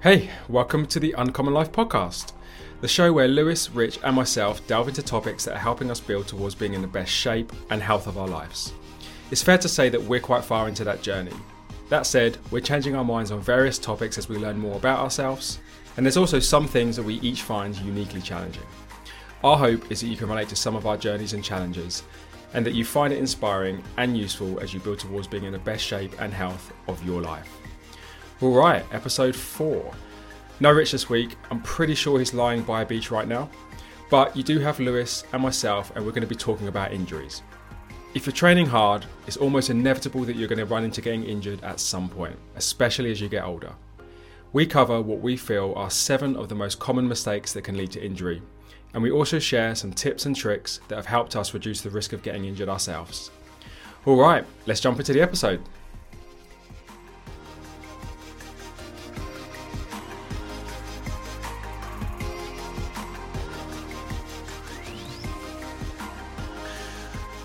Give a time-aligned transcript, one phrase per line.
[0.00, 2.32] Hey, welcome to the Uncommon Life podcast,
[2.80, 6.28] the show where Luis, Rich, and myself delve into topics that are helping us build
[6.28, 8.72] towards being in the best shape and health of our lives.
[9.32, 11.32] It's fair to say that we're quite far into that journey.
[11.88, 15.58] That said, we're changing our minds on various topics as we learn more about ourselves,
[15.96, 18.66] and there's also some things that we each find uniquely challenging.
[19.42, 22.04] Our hope is that you can relate to some of our journeys and challenges,
[22.54, 25.58] and that you find it inspiring and useful as you build towards being in the
[25.58, 27.52] best shape and health of your life.
[28.40, 29.92] All right, episode four.
[30.60, 31.34] No Rich this week.
[31.50, 33.50] I'm pretty sure he's lying by a beach right now.
[34.10, 37.42] But you do have Luis and myself, and we're going to be talking about injuries.
[38.14, 41.64] If you're training hard, it's almost inevitable that you're going to run into getting injured
[41.64, 43.72] at some point, especially as you get older.
[44.52, 47.90] We cover what we feel are seven of the most common mistakes that can lead
[47.90, 48.40] to injury,
[48.94, 52.12] and we also share some tips and tricks that have helped us reduce the risk
[52.12, 53.32] of getting injured ourselves.
[54.06, 55.60] All right, let's jump into the episode.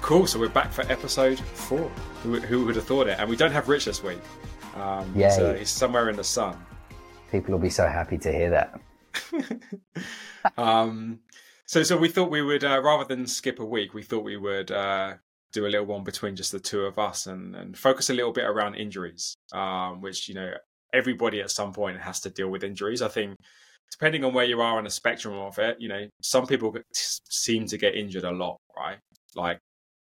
[0.03, 0.27] Cool.
[0.27, 1.89] So we're back for episode four.
[2.23, 3.17] Who, who would have thought it?
[3.19, 4.19] And we don't have Rich this week.
[4.75, 5.29] Um, Yay.
[5.29, 6.57] so he's somewhere in the sun.
[7.31, 8.81] People will be so happy to hear that.
[10.57, 11.21] um,
[11.65, 14.35] so, so we thought we would, uh, rather than skip a week, we thought we
[14.35, 15.13] would uh,
[15.53, 18.33] do a little one between just the two of us and, and focus a little
[18.33, 20.51] bit around injuries, um, which you know
[20.91, 23.01] everybody at some point has to deal with injuries.
[23.01, 23.37] I think
[23.89, 27.67] depending on where you are on the spectrum of it, you know, some people seem
[27.67, 28.97] to get injured a lot, right?
[29.33, 29.59] Like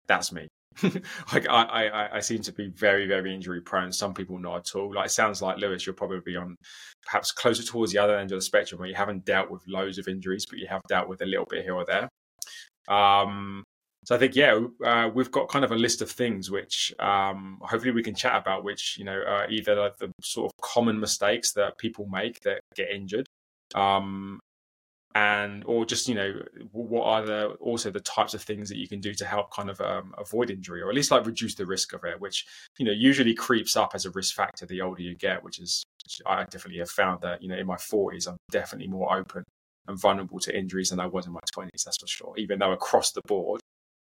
[0.09, 0.49] that's me.
[0.83, 3.93] like I, I, I seem to be very, very injury prone.
[3.93, 4.93] Some people not at all.
[4.93, 6.55] Like it sounds like Luis, you're probably on
[7.05, 9.97] perhaps closer towards the other end of the spectrum where you haven't dealt with loads
[9.97, 12.09] of injuries, but you have dealt with a little bit here or there.
[12.93, 13.63] Um,
[14.05, 17.59] so I think yeah, uh, we've got kind of a list of things which um,
[17.61, 20.99] hopefully we can chat about, which you know are either like the sort of common
[20.99, 23.27] mistakes that people make that get injured,
[23.75, 24.39] um,
[25.15, 26.39] and or just you know
[26.71, 29.69] what are the also the types of things that you can do to help kind
[29.69, 32.45] of um, avoid injury or at least like reduce the risk of it which
[32.77, 35.83] you know usually creeps up as a risk factor the older you get which is
[36.05, 39.43] which i definitely have found that you know in my 40s i'm definitely more open
[39.87, 42.33] and vulnerable to injuries than i was in my 20s that's for sure.
[42.37, 43.61] Even though across the board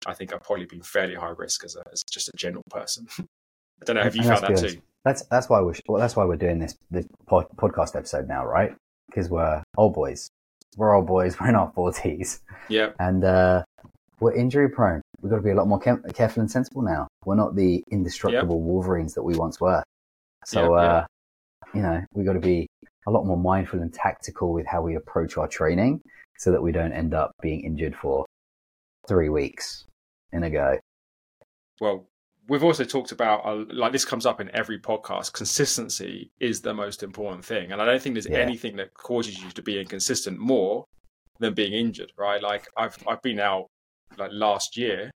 [0.06, 3.08] i think i've probably been fairly high risk as, a, as just a general person.
[3.20, 4.80] I don't know have you found that too?
[5.04, 8.76] that's that's why we're well, that's why we're doing this this podcast episode now right?
[9.10, 10.30] Because we're old boys
[10.78, 11.36] we're old boys.
[11.42, 12.42] We're in our forties.
[12.70, 12.92] Yeah.
[13.00, 13.64] And uh,
[14.20, 15.02] we're injury prone.
[15.22, 17.08] We've got to be a lot more careful and sensible now.
[17.26, 18.64] We're not the indestructible yep.
[18.64, 19.84] Wolverines that we once were.
[20.46, 21.06] So, yep, uh,
[21.74, 22.68] you know, we've got to be
[23.08, 26.02] a lot more mindful and tactical with how we approach our training
[26.38, 28.26] so that we don't end up being injured for
[29.08, 29.86] three weeks
[30.32, 30.78] in a go.
[31.80, 32.06] Well,
[32.52, 35.32] we've also talked about uh, like this comes up in every podcast.
[35.32, 37.72] Consistency is the most important thing.
[37.72, 38.40] And i don't think there's yeah.
[38.40, 40.84] anything that causes you to be inconsistent more
[41.40, 42.44] than being injured right?
[42.44, 43.68] Like i've i've been out
[44.18, 45.10] like last year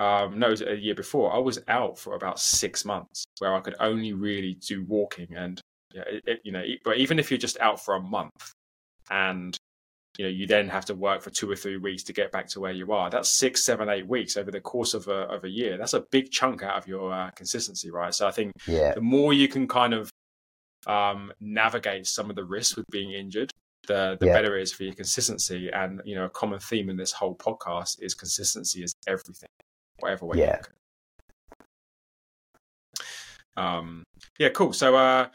[0.00, 1.32] um no a year before.
[1.32, 5.60] I was out for about six months where i could only really do walking and
[5.94, 8.52] yeah, it, it, you know but even if you're just out for a month
[9.10, 9.56] and
[10.18, 12.46] you know you then have to work for two or three weeks to get back
[12.46, 15.44] to where you are that's six seven eight weeks over the course of a, of
[15.44, 18.52] a year that's a big chunk out of your uh, consistency right so i think
[18.66, 18.92] yeah.
[18.94, 20.10] the more you can kind of
[20.84, 23.50] um, navigate some of the risks with being injured
[23.86, 24.32] the the yeah.
[24.32, 27.36] better it is for your consistency and you know a common theme in this whole
[27.36, 29.48] podcast is consistency is everything
[30.00, 30.60] whatever way yeah.
[33.56, 34.02] um
[34.38, 35.26] yeah cool so uh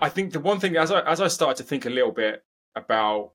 [0.00, 2.42] I think the one thing as I as I started to think a little bit
[2.76, 3.32] about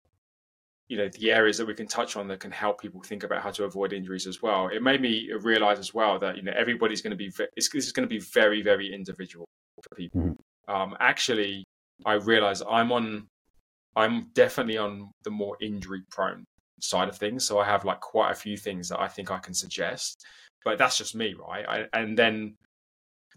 [0.88, 3.42] you know the areas that we can touch on that can help people think about
[3.44, 4.68] how to avoid injuries as well.
[4.68, 7.92] It made me realize as well that you know everybody's going to be this is
[7.92, 9.46] going to be very very individual
[9.82, 10.22] for people.
[10.22, 10.74] Mm-hmm.
[10.76, 11.64] Um, actually,
[12.06, 13.28] I realize I'm on
[13.96, 16.46] I'm definitely on the more injury prone
[16.82, 17.46] side of things.
[17.46, 20.26] So I have like quite a few things that I think I can suggest,
[20.66, 21.66] but that's just me, right?
[21.68, 22.56] I, and then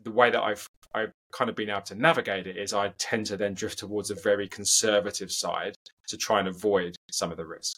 [0.05, 3.27] the way that I've I've kind of been able to navigate it is I tend
[3.27, 5.75] to then drift towards a very conservative side
[6.09, 7.77] to try and avoid some of the risk.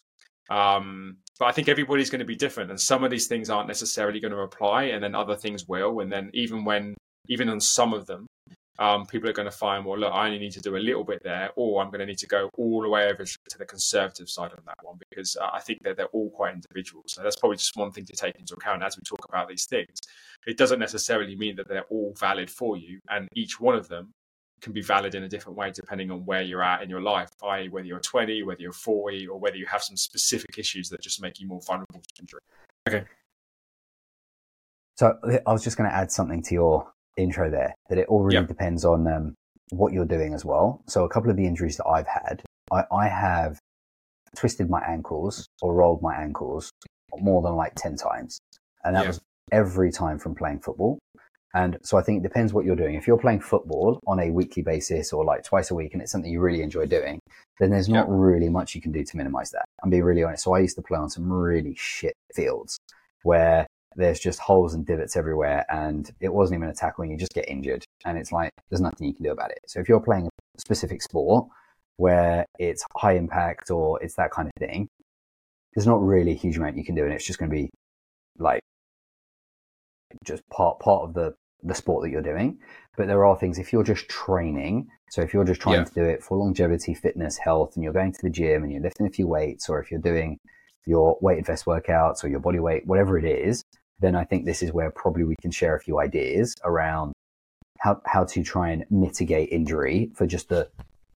[0.49, 3.67] Um, but I think everybody's going to be different, and some of these things aren't
[3.67, 6.01] necessarily going to apply, and then other things will.
[6.01, 6.95] And then even when
[7.27, 8.27] even on some of them,
[8.77, 11.03] um, people are going to find, well, look, I only need to do a little
[11.03, 13.65] bit there, or I'm going to need to go all the way over to the
[13.65, 17.03] conservative side on that one because uh, I think that they're all quite individual.
[17.07, 19.65] So that's probably just one thing to take into account as we talk about these
[19.65, 19.99] things.
[20.45, 24.11] It doesn't necessarily mean that they're all valid for you, and each one of them
[24.61, 27.29] can be valid in a different way depending on where you're at in your life,
[27.43, 31.01] i.e., whether you're 20, whether you're 40, or whether you have some specific issues that
[31.01, 32.41] just make you more vulnerable to injury.
[32.87, 33.05] Okay.
[34.97, 38.23] So I was just going to add something to your intro there that it all
[38.23, 38.47] really yep.
[38.47, 39.35] depends on um,
[39.69, 40.81] what you're doing as well.
[40.87, 43.59] So a couple of the injuries that I've had, I, I have
[44.35, 46.69] twisted my ankles or rolled my ankles
[47.17, 48.39] more than like 10 times.
[48.83, 49.07] And that yeah.
[49.07, 49.21] was
[49.51, 50.99] every time from playing football.
[51.53, 52.95] And so I think it depends what you're doing.
[52.95, 56.11] If you're playing football on a weekly basis or like twice a week and it's
[56.11, 57.17] something you really enjoy doing,
[57.59, 59.63] then there's not really much you can do to minimize that.
[59.81, 60.43] I'm being really honest.
[60.43, 62.77] So I used to play on some really shit fields
[63.23, 63.65] where
[63.95, 67.33] there's just holes and divots everywhere and it wasn't even a tackle and you just
[67.33, 67.83] get injured.
[68.05, 69.59] And it's like, there's nothing you can do about it.
[69.67, 71.47] So if you're playing a specific sport
[71.97, 74.87] where it's high impact or it's that kind of thing,
[75.73, 77.03] there's not really a huge amount you can do.
[77.03, 77.69] And it's just going to be
[78.37, 78.61] like
[80.25, 81.33] just part, part of the
[81.65, 82.59] the sport that you're doing.
[82.95, 84.87] But there are things if you're just training.
[85.09, 85.83] So if you're just trying yeah.
[85.85, 88.81] to do it for longevity, fitness, health, and you're going to the gym and you're
[88.81, 90.39] lifting a few weights, or if you're doing
[90.85, 93.63] your weighted vest workouts or your body weight, whatever it is,
[93.99, 97.13] then I think this is where probably we can share a few ideas around
[97.79, 100.69] how, how to try and mitigate injury for just the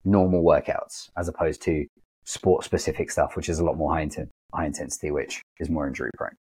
[0.04, 1.86] normal workouts as opposed to
[2.24, 5.86] sport specific stuff, which is a lot more high, inten- high intensity, which is more
[5.86, 6.36] injury prone.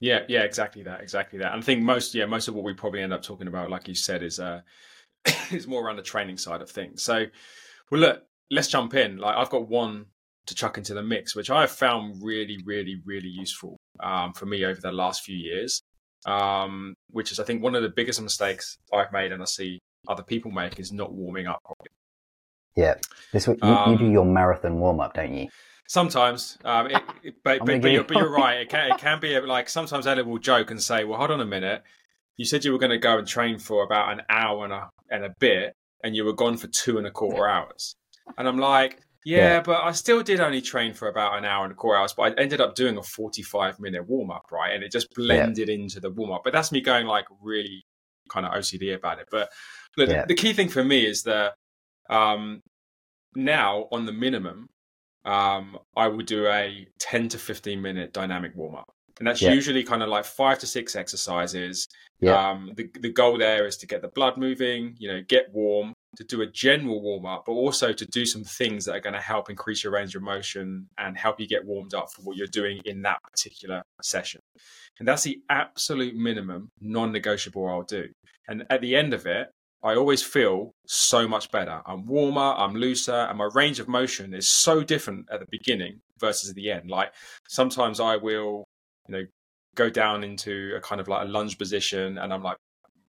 [0.00, 1.52] Yeah, yeah, exactly that, exactly that.
[1.52, 3.88] And I think most, yeah, most of what we probably end up talking about, like
[3.88, 4.60] you said, is uh,
[5.50, 7.02] is more around the training side of things.
[7.02, 7.26] So,
[7.90, 9.18] well, look, let's jump in.
[9.18, 10.06] Like, I've got one
[10.48, 14.46] to chuck into the mix, which I have found really, really, really useful um, for
[14.46, 15.80] me over the last few years.
[16.26, 19.78] Um, which is, I think, one of the biggest mistakes I've made, and I see
[20.08, 21.90] other people make, is not warming up properly.
[22.74, 22.94] Yeah,
[23.32, 25.48] this you, um, you do um, your marathon warm up, don't you?
[25.86, 28.60] Sometimes, um, it, it, but but, but, you're, but, you're, right.
[28.60, 31.40] It can it can be like sometimes Elliot will joke and say, "Well, hold on
[31.40, 31.82] a minute.
[32.36, 34.90] You said you were going to go and train for about an hour and a
[35.10, 37.94] and a bit, and you were gone for two and a quarter hours."
[38.36, 41.64] And I'm like, yeah, yeah, but I still did only train for about an hour
[41.64, 44.72] and a quarter hours, but I ended up doing a 45 minute warm up, right?
[44.72, 45.74] And it just blended yeah.
[45.74, 46.42] into the warm up.
[46.44, 47.84] But that's me going like really
[48.30, 49.28] kind of OCD about it.
[49.30, 49.50] But
[49.98, 50.24] look, yeah.
[50.26, 51.54] the, key thing for me is that
[52.08, 52.62] um,
[53.34, 54.68] now on the minimum,
[55.26, 58.90] um, I will do a 10 to 15 minute dynamic warm up.
[59.18, 61.86] And that's usually kind of like five to six exercises.
[62.20, 62.50] Yeah.
[62.50, 65.92] Um, the, the goal there is to get the blood moving, you know, get warm,
[66.16, 69.14] to do a general warm up, but also to do some things that are going
[69.14, 72.36] to help increase your range of motion and help you get warmed up for what
[72.36, 74.40] you're doing in that particular session.
[74.98, 78.08] And that's the absolute minimum non negotiable I'll do.
[78.48, 79.48] And at the end of it,
[79.82, 81.82] I always feel so much better.
[81.86, 86.00] I'm warmer, I'm looser, and my range of motion is so different at the beginning
[86.18, 86.90] versus the end.
[86.90, 87.12] Like
[87.46, 88.64] sometimes I will,
[89.08, 89.24] you know,
[89.76, 92.56] go down into a kind of like a lunge position and I'm like,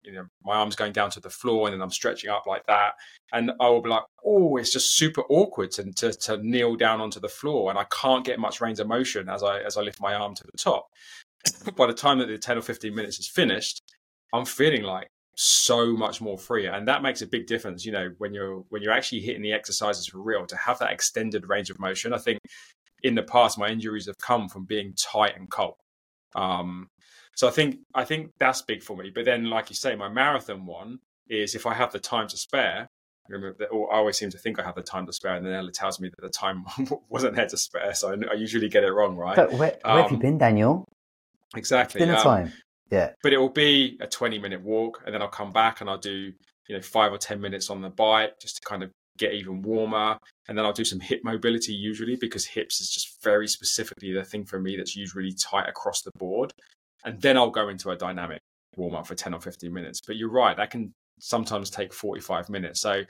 [0.02, 2.66] you know, my arms going down to the floor and then I'm stretching up like
[2.66, 2.94] that.
[3.32, 7.00] And I will be like, oh, it's just super awkward to, to, to kneel down
[7.00, 9.82] onto the floor and I can't get much range of motion as I as I
[9.82, 10.88] lift my arm to the top.
[11.76, 13.82] By the time that the 10 or 15 minutes is finished,
[14.32, 15.08] I'm feeling like
[15.40, 18.82] so much more free and that makes a big difference you know when you're when
[18.82, 22.18] you're actually hitting the exercises for real to have that extended range of motion i
[22.18, 22.40] think
[23.04, 25.76] in the past my injuries have come from being tight and cold
[26.34, 26.88] um
[27.38, 30.08] so i think i think that's big for me but then like you say my
[30.08, 30.98] marathon one
[31.28, 32.86] is if i have the time to spare
[33.28, 35.44] remember that, or I always seem to think I have the time to spare, and
[35.44, 36.64] then Ella tells me that the time
[37.10, 37.94] wasn't there to spare.
[37.94, 39.36] So I, I usually get it wrong, right?
[39.36, 40.84] But where, where um, have you um, been, Daniel?
[41.56, 42.00] Exactly.
[42.00, 42.52] Dinner um, time.
[42.90, 43.12] Yeah.
[43.22, 45.98] But it will be a 20 minute walk and then I'll come back and I'll
[45.98, 46.32] do,
[46.68, 49.62] you know, five or 10 minutes on the bike just to kind of get even
[49.62, 50.18] warmer.
[50.48, 54.24] And then I'll do some hip mobility usually because hips is just very specifically the
[54.24, 56.52] thing for me that's usually tight across the board.
[57.04, 58.40] And then I'll go into a dynamic
[58.76, 60.00] warm up for 10 or 15 minutes.
[60.06, 62.80] But you're right, that can sometimes take 45 minutes.
[62.80, 63.02] So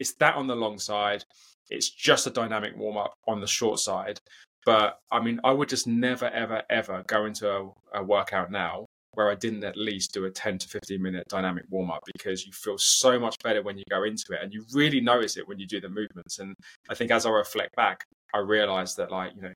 [0.00, 1.24] it's that on the long side.
[1.70, 4.18] It's just a dynamic warm up on the short side.
[4.64, 8.86] But I mean, I would just never, ever, ever go into a, a workout now
[9.14, 12.46] where I didn't at least do a 10 to 15 minute dynamic warm up because
[12.46, 15.46] you feel so much better when you go into it and you really notice it
[15.46, 16.38] when you do the movements.
[16.38, 16.54] And
[16.88, 19.52] I think as I reflect back, I realized that, like, you know,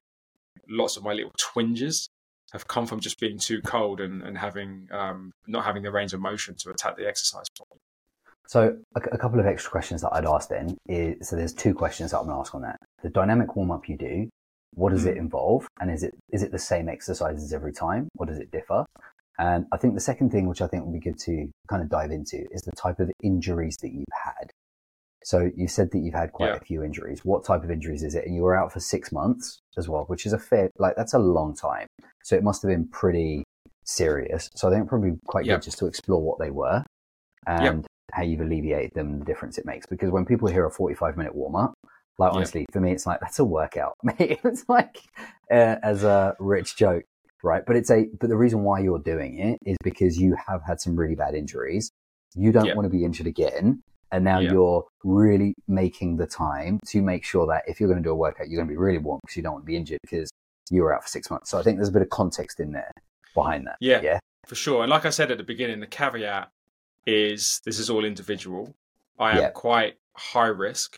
[0.69, 2.09] lots of my little twinges
[2.57, 6.13] have come from just being too cold and, and having um, not having the range
[6.15, 7.81] of motion to attack the exercise properly.
[8.49, 11.75] So a, a, couple of extra questions that I'd ask then is so there's two
[11.75, 12.77] questions that I'm going to ask on that.
[13.03, 14.29] The dynamic warm up you do,
[14.75, 18.27] what does it involve, and is it is it the same exercises every time, or
[18.27, 18.85] does it differ?
[19.39, 21.91] And I think the second thing, which I think would be good to kind of
[21.91, 24.51] dive into, is the type of injuries that you've had.
[25.27, 26.55] So you said that you've had quite yeah.
[26.55, 27.25] a few injuries.
[27.25, 28.25] What type of injuries is it?
[28.25, 31.15] And you were out for six months as well, which is a fair, like that's
[31.15, 31.89] a long time.
[32.23, 33.43] So it must have been pretty
[33.83, 34.49] serious.
[34.55, 35.55] So I think probably quite yeah.
[35.55, 36.85] good just to explore what they were
[37.45, 39.85] and how you've alleviated them, the difference it makes.
[39.85, 41.75] Because when people hear a 45 minute warm up,
[42.21, 45.01] like honestly, for me, it's like, that's a workout, it's like,
[45.51, 47.03] uh, as a rich joke,
[47.43, 47.65] right?
[47.67, 50.81] But it's a, but the reason why you're doing it is because you have had
[50.81, 51.91] some really bad injuries.
[52.37, 53.83] You don't want to be injured again.
[54.13, 54.53] And now Yeah.
[54.53, 58.15] you're really making the time to make sure that if you're going to do a
[58.17, 60.31] workout, you're going to be really warm because you don't want to be injured because
[60.71, 61.51] you were out for six months.
[61.51, 62.91] So I think there's a bit of context in there
[63.35, 63.77] behind that.
[63.81, 64.01] Yeah.
[64.03, 64.19] Yeah.
[64.47, 64.83] For sure.
[64.83, 66.51] And like I said at the beginning, the caveat
[67.07, 68.75] is this is all individual.
[69.19, 69.51] I am Yeah.
[69.51, 70.97] quite high risk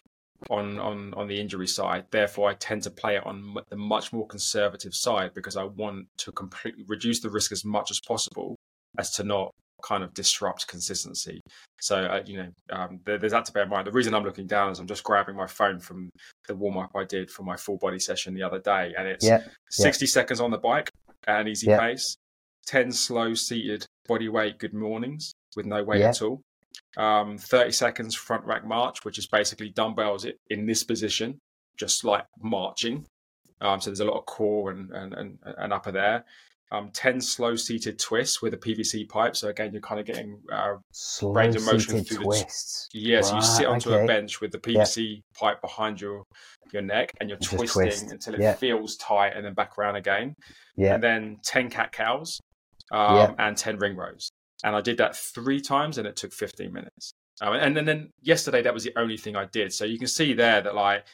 [0.50, 2.06] on, on, on the injury side.
[2.10, 6.06] Therefore, I tend to play it on the much more conservative side because I want
[6.18, 8.56] to completely reduce the risk as much as possible
[8.98, 11.40] as to not kind of disrupt consistency.
[11.80, 13.86] So, uh, you know, um, there, there's that to bear in mind.
[13.86, 16.10] The reason I'm looking down is I'm just grabbing my phone from
[16.48, 18.94] the warm up I did for my full body session the other day.
[18.98, 19.42] And it's Yeah.
[19.70, 20.90] 60 seconds on the bike
[21.26, 21.78] at an easy Yeah.
[21.80, 22.16] pace,
[22.66, 26.08] 10 slow seated body weight good mornings with no weight Yeah.
[26.10, 26.40] at all.
[26.96, 31.38] Um, 30 seconds front rack march, which is basically dumbbells in this position,
[31.76, 33.06] just like marching.
[33.60, 36.24] Um, so there's a lot of core and, and, and, and upper there.
[36.70, 39.34] Um, 10 slow seated twists with a PVC pipe.
[39.36, 40.74] So again, you're kind of getting, uh,
[41.22, 42.88] Range motion through the- twists.
[42.92, 44.04] yeah, so you sit onto okay.
[44.04, 46.24] a bench with the PVC pipe behind your,
[46.70, 48.12] your neck and you're Just twisting twist.
[48.12, 48.52] until it Yeah.
[48.54, 50.34] feels tight and then back around again
[50.76, 50.94] Yeah.
[50.94, 52.38] and then 10 cat cows
[52.92, 53.34] um, Yeah.
[53.38, 54.28] and 10 ring rows.
[54.62, 57.12] And I did that three times and it took 15 minutes.
[57.40, 59.72] Um, and, then, then yesterday, that was the only thing I did.
[59.72, 61.06] So you can see there that like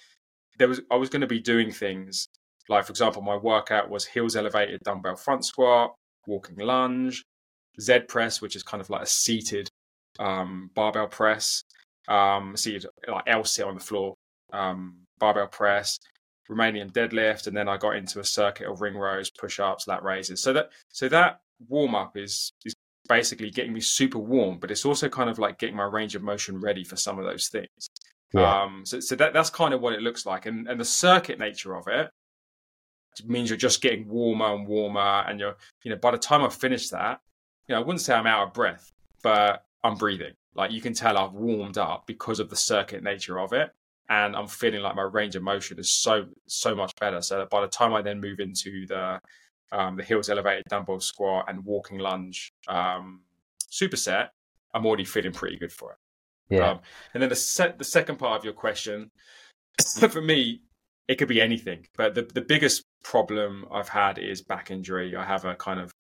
[0.59, 2.27] there was, I was going to be doing things
[2.69, 5.95] like, for example, my workout was heels elevated dumbbell front squat,
[6.27, 7.25] walking lunge,
[7.81, 9.69] Z press, which is kind of like a seated
[10.19, 11.63] um, barbell press,
[12.09, 14.15] um, seated like L sit on the floor,
[14.53, 15.99] um, barbell press,
[16.51, 20.03] Romanian deadlift, and then I got into a circuit of ring rows, push ups, lat
[20.03, 20.41] raises.
[20.41, 22.75] So that so that warm up is is
[23.09, 26.23] basically getting me super warm, but it's also kind of like getting my range of
[26.23, 27.89] motion ready for some of those things.
[28.33, 28.63] Yeah.
[28.63, 31.39] Um, so so that that's kind of what it looks like, and and the circuit
[31.39, 32.11] nature of it
[33.25, 36.49] means you're just getting warmer and warmer, and you're you know by the time I
[36.49, 37.21] finish that,
[37.69, 38.93] you know I wouldn't say I'm out of breath,
[39.23, 40.35] but I'm breathing.
[40.55, 43.73] Like you can tell I've warmed up because of the circuit nature of it
[44.09, 47.23] and I'm feeling like my range of motion is so so much better.
[47.23, 49.21] So that by the time I then move into the
[49.73, 53.23] um, the heels elevated dumbbell squat and walking lunge um,
[53.71, 54.29] superset,
[54.73, 56.57] I'm already feeling pretty good for it.
[56.57, 56.71] yeah.
[56.71, 56.81] Um,
[57.15, 59.11] and then the se- the second part of your question,
[59.99, 60.61] for me,
[61.09, 61.87] it could be anything.
[61.97, 65.17] But the the biggest problem I've had is back injury.
[65.17, 65.93] I have a kind of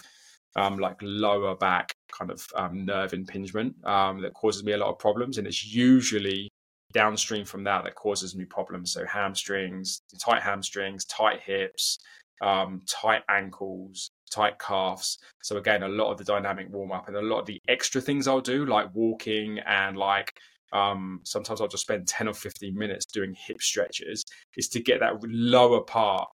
[0.56, 4.90] um, like lower back kind of um, nerve impingement um, that causes me a lot
[4.90, 6.50] of problems, and it's usually
[6.92, 8.92] downstream from that that causes me problems.
[8.92, 11.98] So hamstrings, tight hamstrings, tight hips,
[12.40, 15.18] um, tight ankles, tight calves.
[15.42, 18.00] So again, a lot of the dynamic warm up and a lot of the extra
[18.00, 20.38] things I'll do, like walking and like
[20.74, 24.24] um, sometimes I'll just spend 10 or 15 minutes doing hip stretches,
[24.56, 26.28] is to get that lower part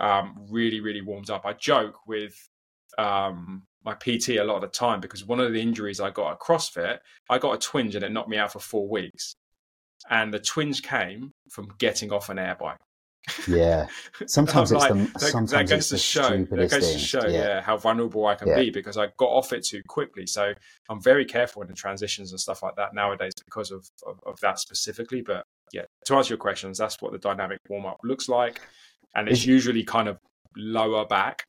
[0.00, 1.44] um, really, really warmed up.
[1.44, 2.34] I joke with
[2.96, 6.32] um, my PT a lot of the time because one of the injuries I got
[6.32, 9.34] at CrossFit, I got a twinge and it knocked me out for four weeks.
[10.08, 12.78] And the twinge came from getting off an air bike.
[13.46, 13.86] Yeah.
[14.26, 16.98] Sometimes it's like, the that- sometimes that goes it's to the show that goes to
[16.98, 17.30] show yeah.
[17.30, 17.60] yeah.
[17.60, 18.56] how vulnerable I can Yeah.
[18.56, 20.26] be because I got off it too quickly.
[20.26, 20.52] So
[20.88, 24.40] I'm very careful in the transitions and stuff like that nowadays because of, of, of
[24.40, 25.22] that specifically.
[25.22, 28.60] But yeah, to answer your questions, that's what the dynamic warm up looks like,
[29.14, 30.18] and it's Is- usually kind of
[30.56, 31.44] lower back.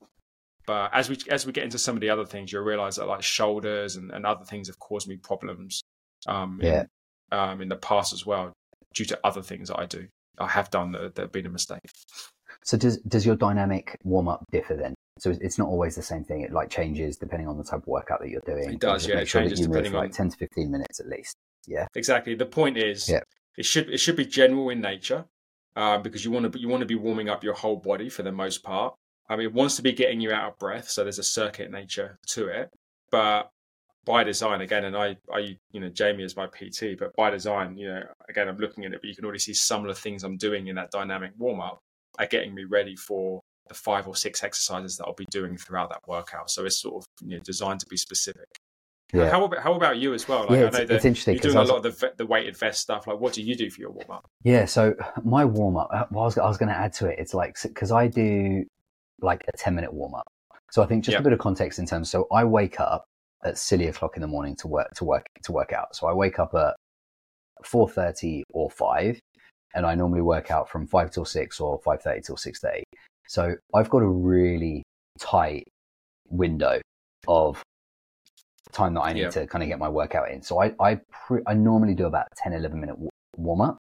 [0.68, 3.08] But as we as we get into some of the other things, you'll realize that
[3.08, 5.82] like shoulders and, and other things have caused me problems
[6.28, 6.84] um, Yeah.
[7.32, 8.54] in, um, in the past as well
[8.94, 10.08] due to other things that I do.
[10.40, 11.82] I have done that, that have been a mistake.
[12.64, 14.94] So does does your dynamic warm up differ then?
[15.20, 16.42] So it's not always the same thing.
[16.42, 18.74] It like changes depending on the type of workout that you're doing.
[18.74, 21.00] It does, yeah, it sure changes move depending for like on- ten to fifteen minutes
[21.00, 21.36] at least.
[21.68, 21.88] Yeah.
[21.96, 22.34] Exactly.
[22.36, 23.22] The point is, Yeah.
[23.58, 25.26] it should it should be general in nature,
[25.76, 28.24] um, because you want to you want to be warming up your whole body for
[28.24, 28.96] the most part.
[29.30, 31.72] I mean, it wants to be getting you out of breath, so there's a circuit
[31.72, 32.70] nature to it.
[33.12, 33.50] But
[34.05, 37.77] by design, again, and I, I, you know, Jamie is my PT, but by design,
[37.77, 40.00] you know, again, I'm looking at it, but you can already see some of the
[40.01, 41.79] things I'm doing in that dynamic warm up
[42.20, 45.89] are getting me ready for the five or six exercises that I'll be doing throughout
[45.89, 46.50] that workout.
[46.50, 48.48] So it's sort of you know designed to be specific.
[49.13, 49.29] Yeah.
[49.29, 50.41] How about how about you as well?
[50.41, 52.00] Like, yeah, I it's, know that it's interesting you're doing I a was, lot of
[52.00, 53.08] the the weighted vest stuff.
[53.08, 54.25] Like, what do you do for your warm up?
[54.43, 54.65] yeah.
[54.65, 57.20] So my warm up, uh, well, I was, I was going to add to it.
[57.20, 58.65] It's like because I do
[59.22, 60.27] like a ten minute warm up.
[60.72, 61.22] So I think just Yep.
[61.22, 62.10] a bit of context in terms.
[62.10, 63.05] So I wake up
[63.44, 65.96] at silly o'clock in the morning to work to work to work out.
[65.96, 66.76] So I wake up at
[67.64, 69.20] four thirty or five,
[69.76, 72.84] and I normally work out from five till six or five thirty till six thirty.
[73.28, 74.84] So I've got a really
[75.20, 75.64] tight
[76.30, 76.82] window
[77.28, 77.62] of
[78.72, 79.30] time that I need Yeah.
[79.32, 80.42] to kind of get my workout in.
[80.42, 83.78] So I I, pre- I normally do about 10, 11 minute w- warm up.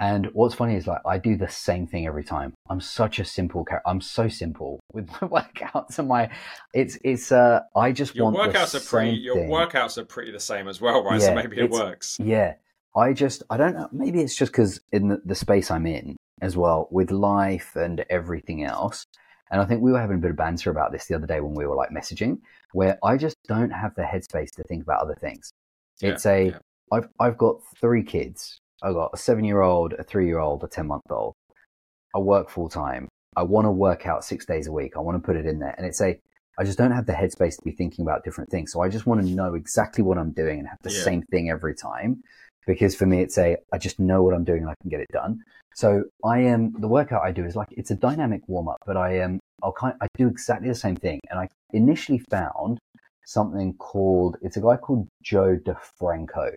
[0.00, 2.54] And what's funny is like I do the same thing every time.
[2.68, 3.88] I'm such a simple character.
[3.88, 6.30] I'm so simple with my workouts and my
[6.74, 9.16] it's it's uh I just Your want workouts are pretty.
[9.18, 9.50] Your thing.
[9.50, 11.20] workouts are pretty the same as well, right?
[11.20, 12.16] so maybe it works.
[12.20, 12.54] Yeah.
[12.94, 13.88] I just, I don't know.
[13.90, 18.04] Maybe it's just because in the, the space I'm in as well, with life and
[18.10, 19.06] everything else.
[19.50, 21.40] And I think we were having a bit of banter about this the other day
[21.40, 22.38] when we were like messaging,
[22.72, 25.52] where I just don't have the headspace to think about other things.
[26.00, 26.58] Yeah, It's a, yeah.
[26.92, 28.58] have I've got three kids.
[28.82, 31.34] I've got a seven year old, a three year old, a 10 month old.
[32.14, 33.08] I work full time.
[33.36, 34.92] I want to work out six days a week.
[34.96, 35.74] I want to put it in there.
[35.78, 36.18] And it's a,
[36.58, 38.72] I just don't have the headspace to be thinking about different things.
[38.72, 41.04] So I just want to know exactly what I'm doing and have the Yeah.
[41.04, 42.22] same thing every time.
[42.66, 45.00] Because for me, it's a, I just know what I'm doing and I can get
[45.00, 45.38] it done.
[45.74, 48.96] So I am, the workout I do is like, it's a dynamic warm up, but
[48.96, 51.18] I am, I'll kind, I do exactly the same thing.
[51.30, 52.78] And I initially found
[53.24, 56.52] something called, it's a guy called Joe DeFranco,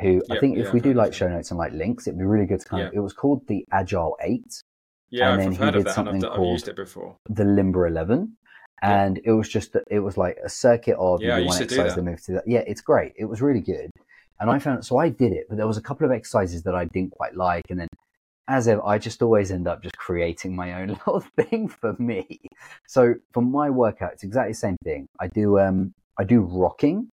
[0.00, 2.18] who I Yep, think yeah, if we do like show notes and like links, it'd
[2.18, 4.62] be really good to kind of, it was called the Agile 8
[5.10, 5.98] Yeah, And I've then he heard of did that.
[5.98, 7.16] And I've, something I've called- used it before.
[7.28, 8.36] the Limber 11.
[8.82, 9.04] Yeah.
[9.04, 11.48] And it was just, that it was like a circuit of Yeah, I you do
[11.48, 11.96] one exercise, that.
[11.96, 12.44] then move to that.
[12.46, 13.12] Yeah, it's great.
[13.16, 13.90] It was really good.
[14.40, 16.74] And I found, so I did it, but there was a couple of exercises that
[16.76, 17.64] I didn't quite like.
[17.70, 17.88] And then
[18.46, 22.38] as ever, I just always end up just creating my own little thing for me.
[22.86, 25.06] So for my workout, it's exactly the same thing.
[25.18, 27.08] I do, um, I do rocking,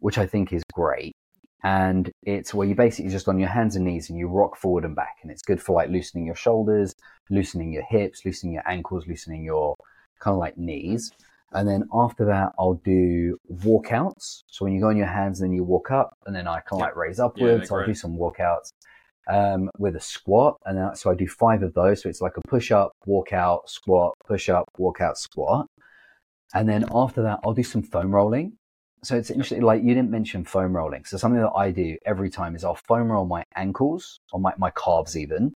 [0.00, 1.12] which I think is great.
[1.62, 4.84] And it's where you basically just on your hands and knees and you rock forward
[4.84, 5.16] and back.
[5.22, 6.94] And it's good for like loosening your shoulders,
[7.28, 9.76] loosening your hips, loosening your ankles, loosening your
[10.20, 11.12] kind of like knees.
[11.52, 14.42] And then after that, I'll do walkouts.
[14.46, 16.74] So when you go on your hands, then you walk up, and then I kind
[16.74, 16.84] of Yeah.
[16.86, 17.70] like raise upwards.
[17.72, 18.70] I'll do some walkouts
[19.28, 22.02] um, with a squat, and then, so I do five of those.
[22.02, 25.66] So it's like a push up, walk out, squat, push up, walk out, squat.
[26.54, 28.56] And then after that, I'll do some foam rolling.
[29.02, 31.04] So it's interesting, like you didn't mention foam rolling.
[31.04, 34.52] So something that I do every time is I'll foam roll my ankles or my,
[34.58, 35.54] my calves even.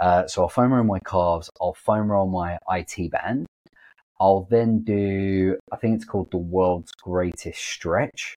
[0.00, 1.50] Uh, so I'll foam roll my calves.
[1.60, 3.46] I'll foam roll my IT band.
[4.18, 8.34] I'll then do, I think it's called the world's greatest stretch,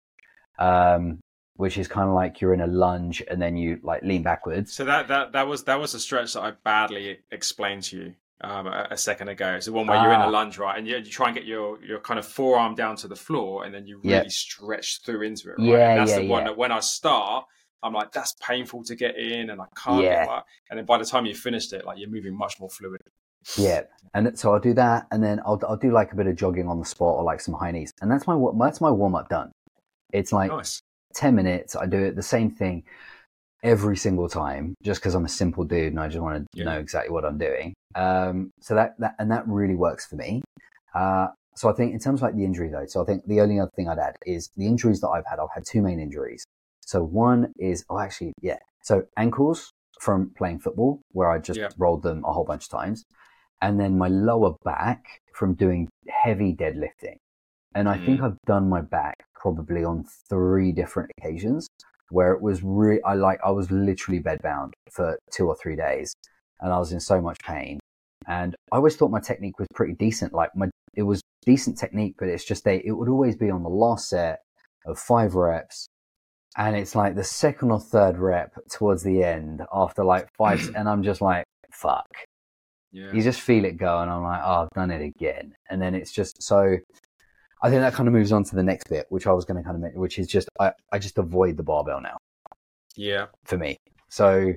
[0.57, 1.19] um,
[1.55, 4.73] which is kind of like you're in a lunge and then you like lean backwards.
[4.73, 8.15] So that, that that was that was a stretch that I badly explained to you
[8.41, 9.53] um, a, a second ago.
[9.55, 10.29] It's the one where you're in Ah.
[10.29, 12.95] a lunge, right, and you, you try and get your, your kind of forearm down
[12.97, 14.23] to the floor, and then you really Yeah.
[14.29, 15.55] stretch through into it.
[15.57, 15.67] Right?
[15.67, 16.49] Yeah, and that's yeah, the one yeah.
[16.49, 17.45] that when I start,
[17.83, 20.25] I'm like, that's painful to get in, and I can't Yeah.
[20.25, 20.43] get that.
[20.69, 23.01] And then by the time you finished it, like you're moving much more fluid.
[23.57, 23.81] Yeah,
[24.13, 26.67] and so I'll do that, and then I'll I'll do like a bit of jogging
[26.67, 29.29] on the spot or like some high knees, and that's my that's my warm up
[29.29, 29.51] done.
[30.11, 30.81] It's like Nice.
[31.13, 31.75] ten minutes.
[31.75, 32.83] I do it the same thing
[33.63, 36.65] every single time, just because I'm a simple dude and I just want to Yeah.
[36.65, 37.73] know exactly what I'm doing.
[37.95, 40.41] Um, so that that and that really works for me.
[40.93, 43.41] Uh, so I think in terms of like the injury though, so I think the
[43.41, 45.39] only other thing I'd add is the injuries that I've had.
[45.39, 46.45] I've had two main injuries.
[46.85, 51.69] So one is oh actually yeah, so ankles from playing football where I just Yeah.
[51.77, 53.03] rolled them a whole bunch of times,
[53.61, 57.17] and then my lower back from doing heavy deadlifting.
[57.75, 61.67] And I think I've done my back probably on three different occasions
[62.11, 66.13] where it was really, I like, I was literally bedbound for two or three days
[66.59, 67.79] and I was in so much pain.
[68.27, 70.33] And I always thought my technique was pretty decent.
[70.33, 73.63] Like my, it was decent technique, but it's just a, it would always be on
[73.63, 74.39] the last set
[74.85, 75.87] of five reps.
[76.57, 80.89] And it's like the second or third rep towards the end after like five, and
[80.89, 82.07] I'm just like, fuck
[82.91, 83.11] Yeah.
[83.13, 85.93] you just feel it go and i'm like oh i've done it again and then
[85.93, 86.75] it's just so
[87.61, 89.57] i think that kind of moves on to the next bit which i was going
[89.57, 92.17] to kind of mention which is just i, I just avoid the barbell now.
[92.95, 93.27] Yeah.
[93.45, 93.77] for me.
[94.09, 94.53] So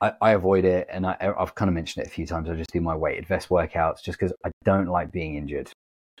[0.00, 2.50] I, I avoid it and I, i've kind of mentioned it a few times.
[2.50, 5.70] I just do my weighted vest workouts just because i don't like being injured.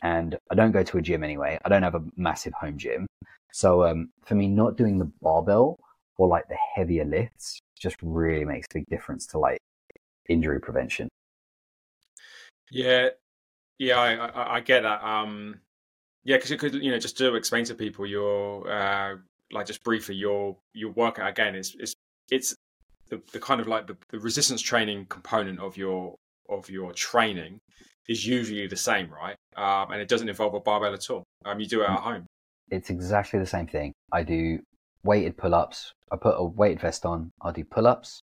[0.02, 1.58] And i don't go to a gym anyway.
[1.64, 3.06] I don't have a massive home gym.
[3.52, 5.78] So um, for me not doing the barbell
[6.16, 9.58] or like the heavier lifts just really makes a big difference to like
[10.28, 11.08] injury prevention.
[12.70, 13.08] Yeah,
[13.82, 15.02] yeah, I, I, I get that.
[15.02, 15.56] Um,
[16.22, 19.16] yeah, because you could, you know, just to explain to people your, uh,
[19.50, 21.92] like just briefly, your your workout again is is
[22.30, 22.54] it's
[23.08, 26.14] the, the kind of like the, the resistance training component of your
[26.48, 27.58] of your training
[28.08, 29.36] is usually the same, right?
[29.56, 31.24] Um, and it doesn't involve a barbell at all.
[31.44, 32.26] Um, you do it at home.
[32.70, 33.92] it's exactly the same thing.
[34.12, 34.60] I do
[35.02, 35.92] weighted pull ups.
[36.12, 37.30] I put a weighted vest on.
[37.42, 38.22] I'll do pull ups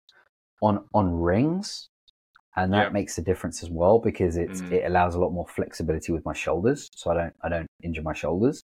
[0.61, 1.89] on on rings,
[2.55, 2.89] and that Yeah.
[2.89, 4.71] makes a difference as well because it's Mhm.
[4.77, 8.01] it allows a lot more flexibility with my shoulders, so I don't I don't injure
[8.01, 8.61] my shoulders.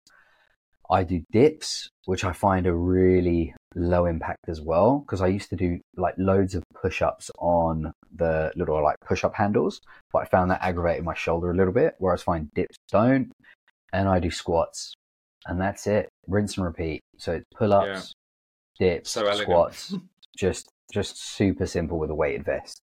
[0.89, 5.49] I do dips, which I find are really low impact as well because I used
[5.49, 10.19] to do like loads of push ups on the little like push up handles, but
[10.19, 11.95] I found that aggravated my shoulder a little bit.
[11.97, 13.31] Whereas find dips don't,
[13.93, 14.93] and I do squats,
[15.47, 16.09] and that's it.
[16.27, 17.01] Rinse and repeat.
[17.17, 18.13] So it's pull ups,
[18.79, 19.95] dips, So squats,
[20.37, 22.79] just just super simple with a weighted vest.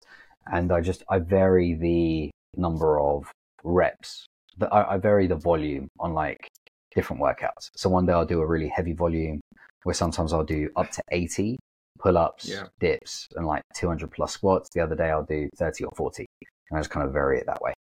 [0.51, 3.31] And I just I vary the number of
[3.63, 4.25] reps.
[4.57, 6.47] But I, I vary the volume on like
[6.95, 7.69] different workouts.
[7.75, 9.39] So one day I'll do a really heavy volume,
[9.83, 11.57] where sometimes I'll do up to eighty,
[11.99, 12.63] pull ups, yeah.
[12.79, 14.69] dips, and like 200 plus squats.
[14.73, 16.25] The other day I'll do 30 or 40,
[16.69, 17.73] and I just kind of vary it that way.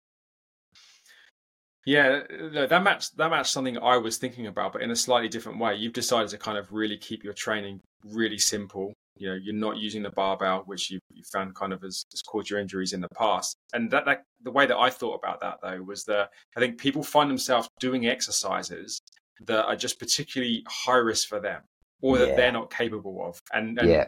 [1.86, 2.22] Yeah,
[2.68, 5.76] that match that match something I was thinking about, but in a slightly different way.
[5.76, 8.92] You've decided to kind of really keep your training really simple.
[9.16, 12.22] You know, you're not using the barbell, which you, you found kind of has, has,
[12.22, 13.56] caused your injuries in the past.
[13.72, 16.78] And that, that the way that I thought about that though was that I think
[16.78, 19.00] people find themselves doing exercises
[19.46, 21.62] that are just particularly high risk for them
[22.02, 22.36] or that yeah.
[22.36, 23.40] they're not capable of.
[23.52, 24.06] And, and yeah.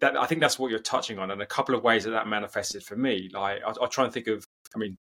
[0.00, 2.26] That, I think that's what you're touching on, and a couple of ways that that
[2.26, 3.28] manifested for me.
[3.30, 4.42] Like I'll, I'll try and think of.
[4.74, 4.96] I mean,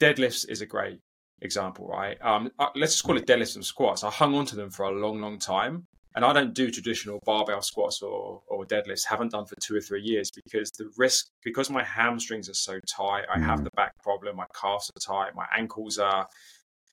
[0.00, 0.98] deadlifts is a great
[1.42, 2.16] example, right?
[2.22, 4.02] Um, uh, let's just call it deadlifts and squats.
[4.02, 5.84] I hung on to them for a long, long time.
[6.16, 9.80] And I don't do traditional barbell squats or, or deadlifts, haven't done for two or
[9.80, 13.64] three years because the risk, because my hamstrings are so tight, I have mm.
[13.64, 16.26] the back problem, my calves are tight, my ankles are,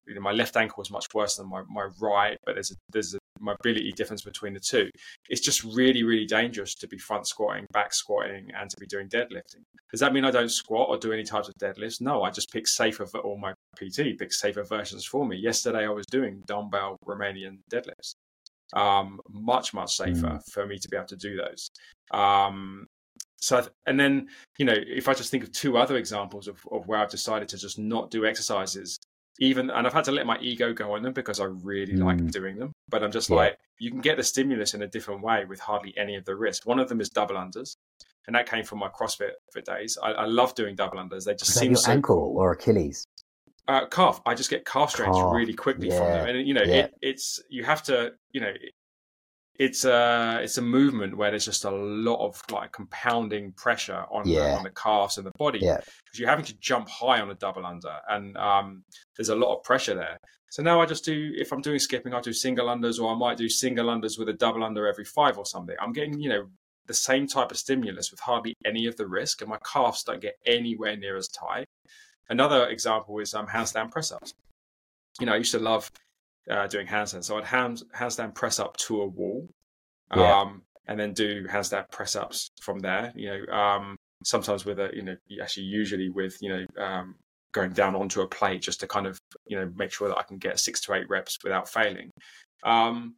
[0.06, 2.76] you know, my left ankle is much worse than my, my right, but there's a,
[2.92, 4.90] there's a mobility difference between the two.
[5.30, 9.10] It's just really, really dangerous to be front squatting, back squatting, and to be doing
[9.10, 9.64] deadlifting.
[9.92, 12.02] Does that mean I don't squat or do any types of deadlifts?
[12.02, 15.38] No, I just pick safer, or my PT picks safer versions for me.
[15.38, 18.14] Yesterday, I was doing dumbbell Romanian deadlifts.
[18.74, 20.52] Um, much, much safer mm.
[20.52, 21.70] for me to be able to do those.
[22.12, 22.88] Um,
[23.38, 24.28] so, and then,
[24.58, 27.48] you know, if I just think of two other examples of, of where I've decided
[27.50, 29.00] to just not do exercises
[29.40, 32.04] even and I've had to let my ego go on them because I really mm.
[32.04, 32.72] like doing them.
[32.90, 33.36] But I'm just yeah.
[33.36, 36.36] like, you can get the stimulus in a different way with hardly any of the
[36.36, 36.66] risk.
[36.66, 37.76] One of them is double unders,
[38.26, 39.98] and that came from my CrossFit for days.
[40.02, 41.26] I, I love doing double unders.
[41.26, 43.06] They just seem your so ankle or Achilles.
[43.68, 44.22] Uh, calf.
[44.26, 45.34] I just get calf strains calf.
[45.34, 45.98] really quickly yeah.
[45.98, 46.76] from them, and you know, yeah.
[46.76, 48.54] it, it's you have to, you know,
[49.60, 54.28] it's a it's a movement where there's just a lot of like compounding pressure on
[54.28, 54.40] yeah.
[54.40, 57.36] the, on the calves and the body because you're having to jump high on a
[57.36, 58.84] double under and um,
[59.16, 60.18] there's a lot of pressure there
[60.50, 63.18] so now i just do if i'm doing skipping i do single unders or i
[63.18, 66.30] might do single unders with a double under every five or something i'm getting you
[66.30, 66.48] know
[66.86, 70.22] the same type of stimulus with hardly any of the risk and my calves don't
[70.22, 71.66] get anywhere near as tight
[72.30, 74.34] another example is um, handstand press ups
[75.20, 75.92] you know i used to love
[76.50, 77.24] uh, doing handstand.
[77.24, 79.48] So I'd hand, handstand press up to a wall,
[80.16, 80.42] yeah.
[80.42, 83.12] um, and then do handstand press ups from there.
[83.16, 87.16] You know, um, sometimes with a, you know, actually usually with, you know, um,
[87.54, 90.24] going down onto a plate just to kind of, you know, make sure that I
[90.24, 92.12] can get six to eight reps without failing.
[92.64, 93.16] Um,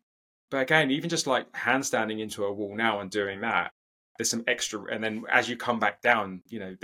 [0.52, 3.72] but again, even just like handstanding into a wall now and doing that,
[4.20, 6.76] there's some extra and then as you come back down you know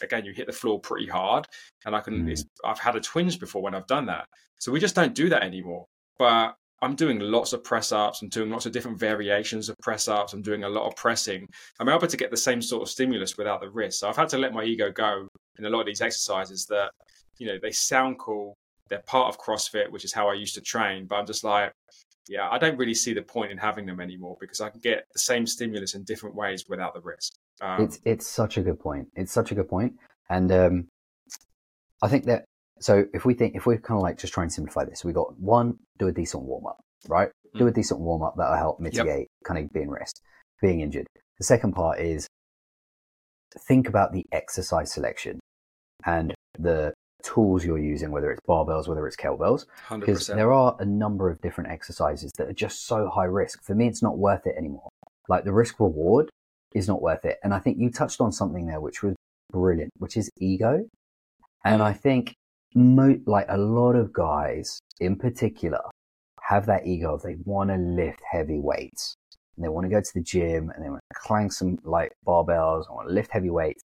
[0.00, 1.44] again you hit the floor pretty hard.
[1.84, 2.44] And i can mm.
[2.64, 4.24] i've had a twinge before when i've done that.
[4.58, 5.84] So we just don't do that anymore.
[6.18, 8.22] But i'm doing lots of press ups.
[8.22, 10.32] I'm doing lots of different variations of press ups.
[10.32, 11.48] I'm doing a lot of pressing.
[11.80, 13.98] I'm able to get the same sort of stimulus without the risk.
[13.98, 15.26] So i've had to let my ego go
[15.58, 16.92] in a lot of these exercises that
[17.38, 18.54] you know they sound cool.
[18.88, 21.06] They're part of crossfit which is how i used to train.
[21.06, 21.72] But i'm just like
[22.28, 25.06] yeah, I don't really see the point in having them anymore because I can get
[25.12, 27.32] the same stimulus in different ways without the risk.
[27.60, 29.08] Um, it's it's such a good point.
[29.14, 29.94] It's such a good point.
[30.28, 30.88] and um,
[32.02, 32.44] I think that
[32.80, 35.12] so if we think if we're kind of like just trying to simplify this, we
[35.12, 37.30] got one do a decent warm up, right?
[37.54, 37.58] Mm.
[37.58, 39.28] Do a decent warm up that'll help mitigate yep.
[39.44, 40.16] kind of being risk,
[40.62, 41.06] being injured.
[41.38, 42.26] The second part is
[43.66, 45.40] think about the exercise selection
[46.04, 49.66] and the tools you're using, whether it's barbells, whether it's kettlebells,
[49.98, 53.62] because there are a number of different exercises that are just so high risk.
[53.64, 54.88] For me, it's not worth it anymore.
[55.28, 56.30] Like the risk reward
[56.74, 57.38] is not worth it.
[57.42, 59.14] And I think you touched on something there, which was
[59.50, 60.84] brilliant, which is ego.
[61.64, 62.00] And I mm.
[62.00, 62.34] think
[62.74, 65.80] mo- like a lot of guys in particular
[66.42, 69.14] have that ego of they want to lift heavy weights
[69.56, 72.12] and they want to go to the gym and they want to clang some like
[72.26, 72.84] barbells.
[72.88, 73.82] I want to lift heavy weights.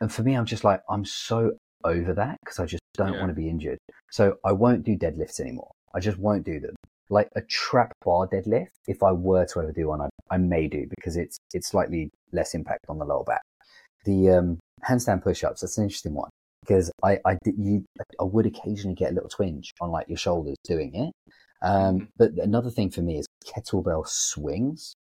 [0.00, 1.52] And for me, I'm just like, I'm so
[1.86, 3.20] over that because I just don't yeah.
[3.20, 3.78] want to be injured.
[4.10, 5.70] So I won't do deadlifts anymore.
[5.94, 6.74] I just won't do them.
[7.08, 10.66] Like a trap bar deadlift, if I were to ever do one, I, I may
[10.66, 13.42] do because it's it's slightly less impact on the lower back.
[14.04, 17.84] The um, handstand push-ups, that's an interesting one because I I, you,
[18.20, 21.12] I would occasionally get a little twinge on like your shoulders doing it.
[21.62, 22.04] Um, mm-hmm.
[22.18, 24.94] but another thing for me is kettlebell swings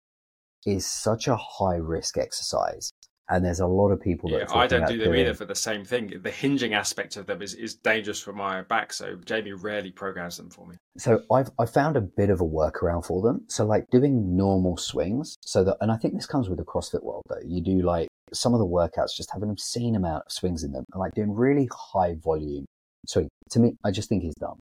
[0.65, 2.91] is such a high risk exercise
[3.29, 5.21] and there's a lot of people that yeah, I don't do them doing...
[5.21, 6.13] either for the same thing.
[6.21, 10.37] The hinging aspect of them is, is dangerous for my back, so Jamie rarely programs
[10.37, 10.75] them for me.
[10.97, 13.45] So I've I found a bit of a workaround for them.
[13.47, 17.03] So like doing normal swings, so that and I think this comes with the CrossFit
[17.03, 17.41] world though.
[17.43, 20.71] You do like some of the workouts just have an obscene amount of swings in
[20.71, 22.65] them, and like doing really high volume.
[23.07, 24.59] So to me, I just think is dumb.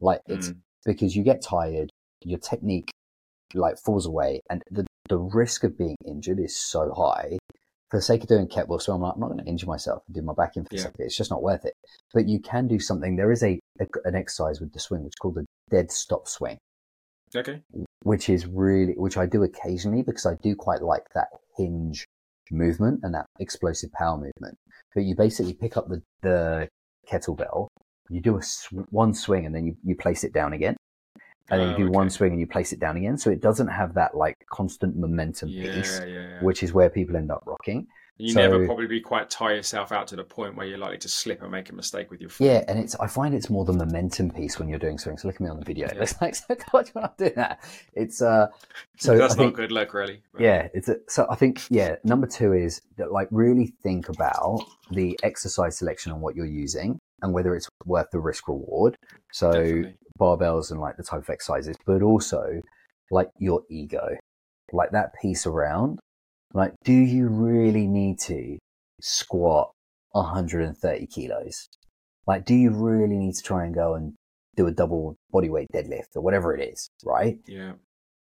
[0.00, 0.56] Like it's mm.
[0.84, 1.90] because you get tired,
[2.24, 2.90] your technique
[3.54, 7.38] like falls away, and the the risk of being injured is so high
[7.90, 10.02] for the sake of doing kettlebell swing, I'm like, I'm not going to injure myself
[10.06, 10.92] and do my back in for the sake.
[10.98, 11.74] It's just not worth it.
[12.14, 13.16] But you can do something.
[13.16, 16.28] There is a, a, an exercise with the swing which is called the dead stop
[16.28, 16.58] swing.
[17.34, 17.62] Okay.
[18.02, 22.06] Which is really, which I do occasionally because I do quite like that hinge
[22.50, 24.56] movement and that explosive power movement.
[24.94, 26.68] But you basically pick up the, the
[27.10, 27.68] kettlebell,
[28.08, 30.76] you do a sw- one swing and then you, you place it down again.
[31.50, 31.96] And then you Oh, do okay.
[31.96, 33.18] one swing and you place it down again.
[33.18, 36.42] So it doesn't have that like constant momentum Yeah, piece, yeah, yeah.
[36.42, 37.86] which is where people end up rocking.
[38.18, 40.98] You so- never probably be quite tie yourself out to the point where you're likely
[40.98, 42.44] to slip and make a mistake with your foot.
[42.44, 45.22] Yeah, and it's I find it's more the momentum piece when you're doing swings.
[45.22, 45.88] So look at me on the video.
[45.88, 47.60] It looks like so much when I'm doing that.
[47.94, 48.48] It's uh
[48.98, 50.20] so that's I think, not good luck, really.
[50.32, 54.10] But- Yeah, it's a, so I think yeah, number two is that like really think
[54.10, 58.98] about the exercise selection and what you're using and whether it's worth the risk reward.
[59.32, 59.94] So Definitely.
[60.20, 62.60] Barbells and like the type of exercises, but also
[63.10, 64.16] like your ego,
[64.72, 65.98] like that piece around.
[66.52, 68.58] Like, do you really need to
[69.00, 69.70] squat
[70.12, 71.68] 130 kilos?
[72.26, 74.14] Like, do you really need to try and go and
[74.56, 77.38] do a double bodyweight deadlift or whatever it is, right?
[77.46, 77.72] Yeah.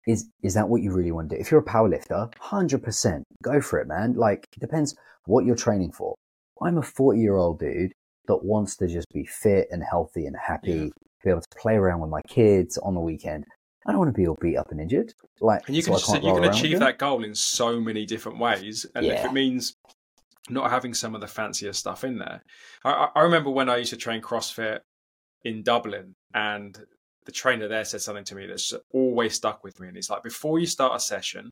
[0.08, 1.42] is is that what you really want to do?
[1.42, 4.14] If you're a powerlifter, hundred percent, go for it, man.
[4.14, 4.96] Like it depends
[5.26, 6.16] what you're training for.
[6.62, 7.92] I'm a 40 year old dude
[8.28, 10.90] that wants to just be fit and healthy and happy, Yeah.
[11.24, 13.46] Be able to play around with my kids on the weekend.
[13.86, 15.14] I don't want to be all beat up and injured.
[15.40, 18.38] Like And you can I just, you can achieve that goal in so many different
[18.40, 18.86] ways.
[18.96, 19.76] And if it means
[20.50, 22.44] not having some of the fancier stuff in there,
[22.84, 24.80] I, I- I remember when I used to train CrossFit
[25.44, 26.78] in Dublin, and
[27.26, 29.88] the trainer there said something to me that's always stuck with me.
[29.88, 31.50] And it's like, before you start a session,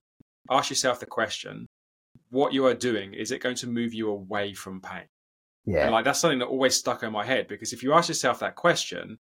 [0.50, 1.66] ask yourself the question:
[2.30, 5.06] What you are doing is it going to move you away from pain?
[5.66, 8.08] Yeah, And like that's something that always stuck in my head because if you ask
[8.10, 9.18] yourself that question,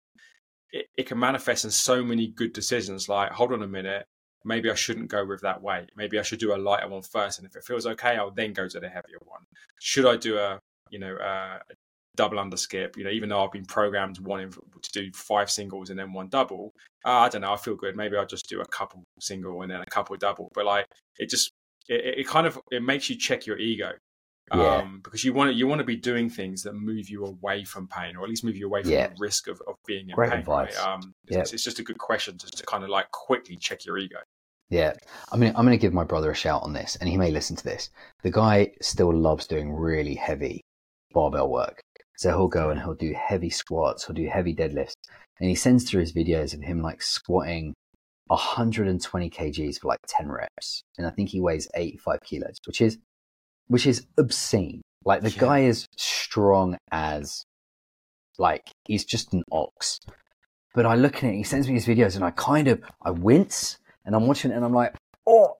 [0.73, 3.07] it, it can manifest in so many good decisions.
[3.07, 4.05] Like, hold on a minute,
[4.43, 5.89] maybe I shouldn't go with that weight.
[5.95, 8.51] Maybe I should do a lighter one first, and if it feels okay, I'll then
[8.53, 9.41] go to the heavier one.
[9.79, 10.59] Should I do a
[10.89, 11.59] you know a
[12.15, 12.97] double under skip?
[12.97, 16.27] You know, even though I've been programmed wanting to do five singles and then one
[16.27, 16.73] double,
[17.05, 17.53] uh, I don't know.
[17.53, 17.95] I feel good.
[17.95, 20.51] Maybe I'll just do a couple single and then a couple double.
[20.53, 20.88] But like,
[21.19, 21.51] it just
[21.88, 23.91] it, it kind of it makes you check your ego
[24.55, 24.77] Yeah.
[24.77, 27.63] um, because you want to you want to be doing things that move you away
[27.63, 29.07] from pain, or at least move you away from Yeah.
[29.07, 30.39] the risk of, of being in Great pain.
[30.39, 30.77] advice.
[30.77, 30.93] Right?
[30.93, 31.39] Um, Yeah.
[31.39, 34.17] it's, it's just a good question just to kind of like quickly check your ego.
[34.69, 34.93] Yeah,
[35.31, 37.29] I mean, I'm going to give my brother a shout on this, and he may
[37.29, 37.91] listen to this.
[38.23, 40.61] The guy still loves doing really heavy
[41.11, 41.79] barbell work,
[42.17, 44.93] so he'll go and he'll do heavy squats, he'll do heavy deadlifts,
[45.39, 47.73] and he sends through his videos of him like squatting
[48.27, 52.97] 120 kgs for like 10 reps, and I think he weighs 85 kilos, which is
[53.67, 54.82] which is obscene.
[55.06, 55.39] Like the Yeah.
[55.41, 57.43] guy is strong as
[58.38, 59.99] like he's just an ox.
[60.76, 63.12] But I look at it, he sends me his videos, and I kind of I
[63.12, 64.95] wince, and I'm watching it, and I'm like,
[65.28, 65.58] oh,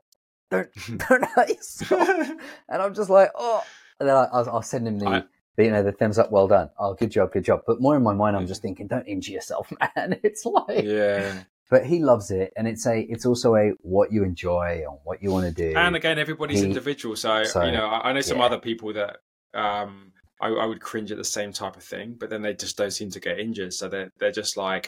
[0.50, 0.70] don't
[1.10, 2.08] don't hurt yourself.
[2.10, 3.64] and I'm just like, oh.
[4.00, 5.24] And then I, I'll, I'll send him the, I-
[5.56, 6.72] the, you know, the thumbs up, well done.
[6.80, 7.62] Oh, good job, good job.
[7.68, 10.20] But more in my mind, I'm just thinking, don't injure yourself, man.
[10.24, 14.24] It's like, yeah, but he loves it, and it's a, it's also a what you
[14.24, 15.76] enjoy and what you want to do.
[15.76, 17.16] and again, everybody's He- individual.
[17.16, 18.46] So, so, you know, I, I know some yeah.
[18.46, 19.18] other people that
[19.56, 22.78] um, I, I would cringe at the same type of thing, but then they just
[22.78, 23.74] don't seem to get injured.
[23.74, 24.86] So they're they're just like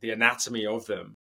[0.00, 1.14] the anatomy of them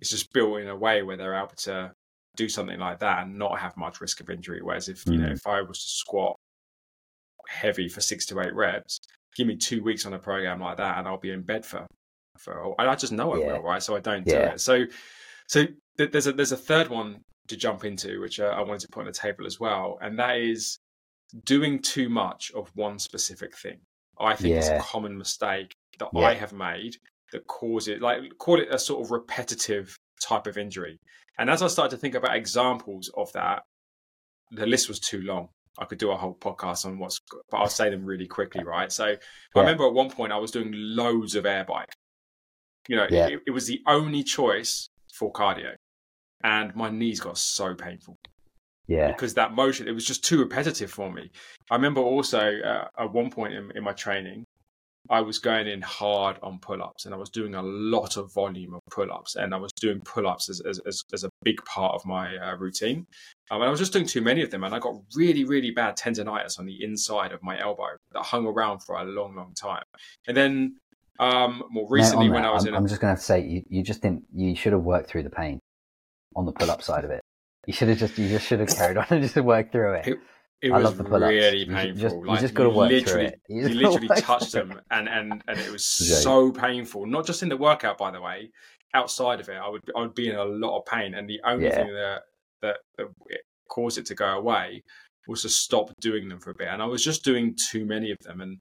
[0.00, 1.92] is just built in a way where they're able to
[2.36, 4.60] do something like that and not have much risk of injury.
[4.62, 5.32] Whereas if you know Mm.
[5.38, 6.34] if I was to squat
[7.48, 8.98] heavy for six to eight reps,
[9.36, 11.86] give me two weeks on a program like that, and I'll be in bed for
[12.78, 13.46] And I just know I Yeah.
[13.46, 13.82] will, right?
[13.82, 14.60] So I don't do it.
[14.60, 14.84] So
[15.48, 15.66] so
[15.98, 18.88] th- there's a there's a third one to jump into, which uh, I wanted to
[18.88, 20.78] put on the table as well, and that is
[21.44, 23.80] doing too much of one specific thing.
[24.20, 26.26] I think it's a common mistake that Yeah.
[26.26, 26.96] I have made
[27.32, 30.98] that causes like call it a sort of repetitive type of injury.
[31.38, 33.62] And as I started to think about examples of that,
[34.50, 35.48] the list was too long.
[35.78, 37.18] I could do a whole podcast on what's,
[37.50, 38.92] but I'll say them really quickly, right?
[38.92, 41.88] So I remember at one point I was doing loads of air bike.
[42.88, 43.28] You know, Yeah.
[43.28, 45.74] it, it was the only choice for cardio,
[46.42, 48.16] and my knees got so painful
[48.88, 51.30] yeah, because that motion it was just too repetitive for me.
[51.70, 54.44] I remember also uh, at one point in, in my training,
[55.10, 58.74] I was going in hard on pull-ups, and I was doing a lot of volume
[58.74, 62.04] of pull-ups, and I was doing pull-ups as as, as, as a big part of
[62.04, 63.06] my uh, routine.
[63.50, 65.70] Um, and I was just doing too many of them, and I got really really
[65.70, 69.54] bad tendonitis on the inside of my elbow that hung around for a long long
[69.54, 69.84] time.
[70.26, 70.76] And then
[71.22, 73.14] um, more recently, on when that, I was I'm, in, a, I'm just going to
[73.14, 75.58] have to say, you, you just didn't, you should have worked through the pain
[76.36, 77.20] on the pull-up side of it.
[77.66, 80.06] You should have just, you just should have carried on and just worked through it.
[80.08, 80.18] It-
[80.64, 81.28] it I was love the pull-ups.
[81.28, 82.00] really You painful.
[82.00, 83.40] just- you like, just gotta work through it.
[83.48, 87.04] You You, literally touched them, and and and it was so painful.
[87.04, 88.52] Not just in the workout, by the way.
[88.94, 91.40] Outside of it, I would I would be in a lot of pain, and the
[91.44, 91.74] only Yeah.
[91.74, 92.22] thing that,
[92.60, 93.08] that that
[93.68, 94.84] caused it to go away
[95.26, 96.68] was to stop doing them for a bit.
[96.68, 98.40] And I was just doing too many of them.
[98.40, 98.58] And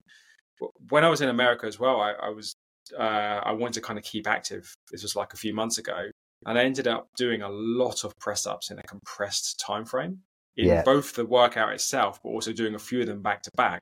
[0.89, 2.55] when I was in America as well, I, I was
[2.97, 3.01] uh,
[3.43, 4.73] I wanted to kind of keep active.
[4.91, 6.09] This was like a few months ago,
[6.45, 10.19] and I ended up doing a lot of press ups in a compressed time frame
[10.57, 10.83] in yeah.
[10.83, 13.81] both the workout itself, but also doing a few of them back to back.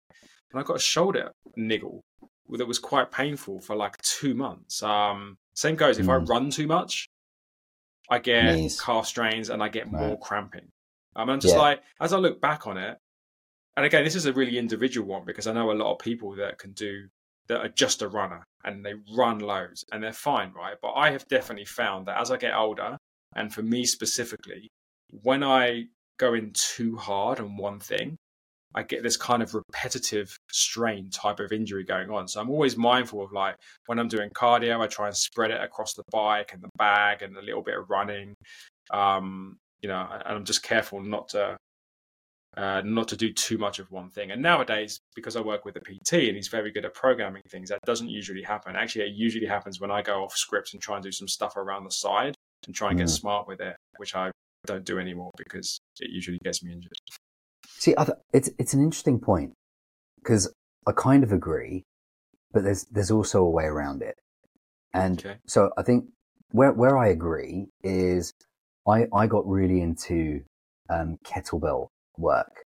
[0.51, 2.01] And I got a shoulder niggle
[2.51, 4.81] that was quite painful for like two months.
[4.81, 6.13] Um, same goes if mm.
[6.13, 7.07] I run too much,
[8.09, 8.81] I get Knees.
[8.81, 10.07] calf strains and I get right.
[10.07, 10.69] more cramping.
[11.15, 11.61] Um, I'm just yeah.
[11.61, 12.97] like, as I look back on it,
[13.79, 16.35] and again, this is a really individual one because I know a lot of people
[16.35, 17.07] that can do
[17.47, 20.75] that are just a runner and they run loads and they're fine, right?
[20.81, 22.97] But I have definitely found that as I get older,
[23.37, 24.67] and for me specifically,
[25.21, 25.85] when I
[26.17, 28.17] go in too hard on one thing,
[28.75, 32.27] I get this kind of repetitive strain type of injury going on.
[32.27, 35.61] So I'm always mindful of like when I'm doing cardio, I try and spread it
[35.61, 38.35] across the bike and the bag and a little bit of running.
[38.91, 41.55] Um, you know, and I'm just careful not to
[42.59, 44.31] uh, not to do too much of one thing.
[44.31, 47.69] And nowadays, because I work with a PT and he's very good at programming things,
[47.69, 48.75] that doesn't usually happen.
[48.75, 51.55] Actually, it usually happens when I go off script and try and do some stuff
[51.55, 53.17] around the side and try and get mm.
[53.17, 54.31] smart with it, which I
[54.65, 56.91] don't do anymore because it usually gets me injured.
[57.77, 59.53] See, th- it's it's an interesting point
[60.21, 60.53] because
[60.85, 61.85] I kind of agree,
[62.51, 64.15] but there's there's also a way around it,
[64.93, 65.37] and okay.
[65.47, 66.07] so I think
[66.51, 68.33] where where I agree is
[68.85, 70.41] I I got really into
[70.89, 71.87] um, kettlebell
[72.19, 72.65] work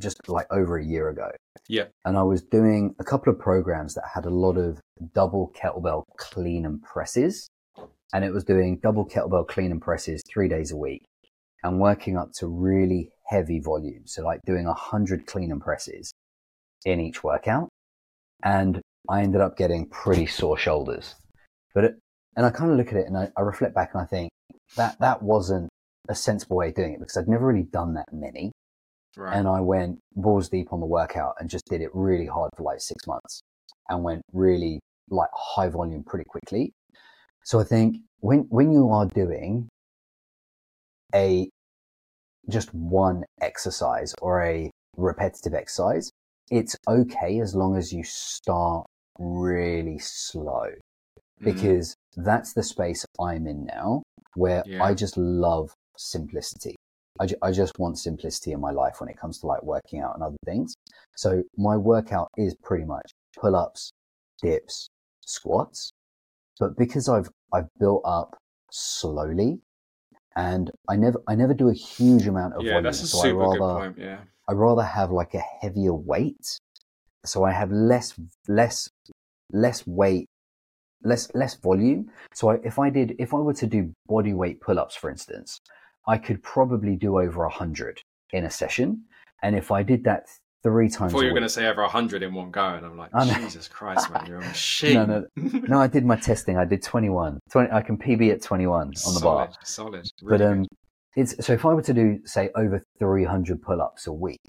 [0.00, 1.30] just like over a year ago.
[1.68, 1.86] Yeah.
[2.04, 4.80] And I was doing a couple of programs that had a lot of
[5.14, 7.48] double kettlebell clean and presses.
[8.12, 11.02] And it was doing double kettlebell clean and presses three days a week
[11.62, 14.02] and working up to really heavy volume.
[14.06, 16.12] So like doing a hundred clean and presses
[16.84, 17.68] in each workout.
[18.44, 21.14] And I ended up getting pretty sore shoulders.
[21.74, 21.94] But it,
[22.36, 24.30] and I kind of look at it and I, I reflect back and I think
[24.76, 25.68] that that wasn't
[26.08, 28.52] a sensible way of doing it because I'd never really done that many.
[29.16, 29.36] Right.
[29.36, 32.64] And I went balls deep on the workout and just did it really hard for
[32.64, 33.40] like six months
[33.88, 36.72] and went really like high volume pretty quickly.
[37.44, 39.68] So I think when, when you are doing
[41.14, 41.48] a
[42.48, 46.10] just one exercise or a repetitive exercise,
[46.50, 48.86] it's okay as long as you start
[49.18, 51.44] really slow mm-hmm.
[51.44, 52.24] because mm.
[52.24, 54.02] that's the space I'm in now
[54.34, 54.82] where yeah.
[54.82, 56.76] I just love simplicity.
[57.20, 60.00] I, ju- I just want simplicity in my life when it comes to like working
[60.00, 60.74] out and other things.
[61.16, 63.92] So my workout is pretty much pull ups,
[64.42, 64.88] dips,
[65.20, 65.92] squats.
[66.58, 68.36] But because I've, I've built up
[68.70, 69.58] slowly
[70.36, 72.84] and I never, I never do a huge amount of yeah, volume.
[72.84, 73.98] that's a so super I rather, good point.
[73.98, 74.18] Yeah.
[74.48, 76.58] I rather have like a heavier weight.
[77.24, 78.14] So I have less,
[78.48, 78.88] less,
[79.52, 80.28] less weight
[81.02, 82.10] less less volume.
[82.34, 85.10] So I, if I did, if I were to do body weight pull ups, for
[85.10, 85.60] instance,
[86.06, 88.00] I could probably do over a hundred
[88.32, 89.02] in a session.
[89.42, 90.26] And if I did that
[90.62, 92.86] three times, before you were going to say over a hundred in one go, and
[92.86, 94.94] I'm like, Jesus Christ, man, you're a machine.
[94.94, 96.56] no, no, no, I did my testing.
[96.56, 97.38] I did 21.
[97.50, 99.50] 20, I can PB at 21 on the solid, bar.
[99.64, 100.66] Solid, really but um,
[101.16, 104.40] it's so if I were to do say over 300 pull-ups a week,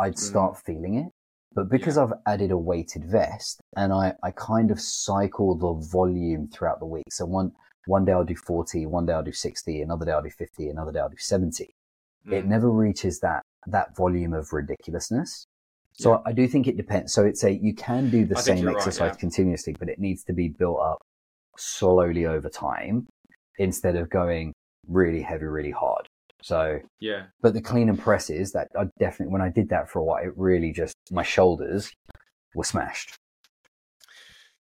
[0.00, 0.18] I'd mm.
[0.18, 0.62] start mm.
[0.64, 1.08] feeling it.
[1.54, 2.04] But because yeah.
[2.04, 6.86] I've added a weighted vest and I, I kind of cycle the volume throughout the
[6.86, 7.04] week.
[7.10, 7.52] So one,
[7.86, 10.68] one day I'll do 40, one day I'll do 60, another day I'll do 50,
[10.68, 11.74] another day I'll do 70.
[12.26, 12.32] Mm.
[12.32, 15.46] It never reaches that, that volume of ridiculousness.
[15.94, 16.18] So yeah.
[16.24, 17.12] I do think it depends.
[17.12, 19.14] So it's a, you can do the I same exercise right, yeah.
[19.14, 21.02] continuously, but it needs to be built up
[21.58, 23.06] slowly over time
[23.58, 24.52] instead of going
[24.88, 26.06] really heavy, really hard.
[26.42, 30.00] So yeah, but the clean and presses that I definitely when I did that for
[30.00, 31.92] a while, it really just my shoulders
[32.54, 33.16] were smashed.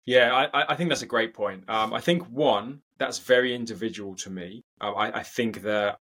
[0.06, 1.64] Yeah, I, I think that's a great point.
[1.68, 4.62] Um, I think one that's very individual to me.
[4.80, 5.98] I, I think that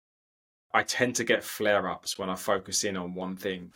[0.73, 3.71] I tend to get flare ups when I focus in on one thing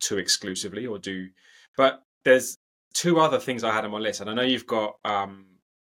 [0.00, 1.28] too exclusively or do.
[1.76, 2.56] But there's
[2.94, 5.46] two other things I had on my list, and I know you've got um,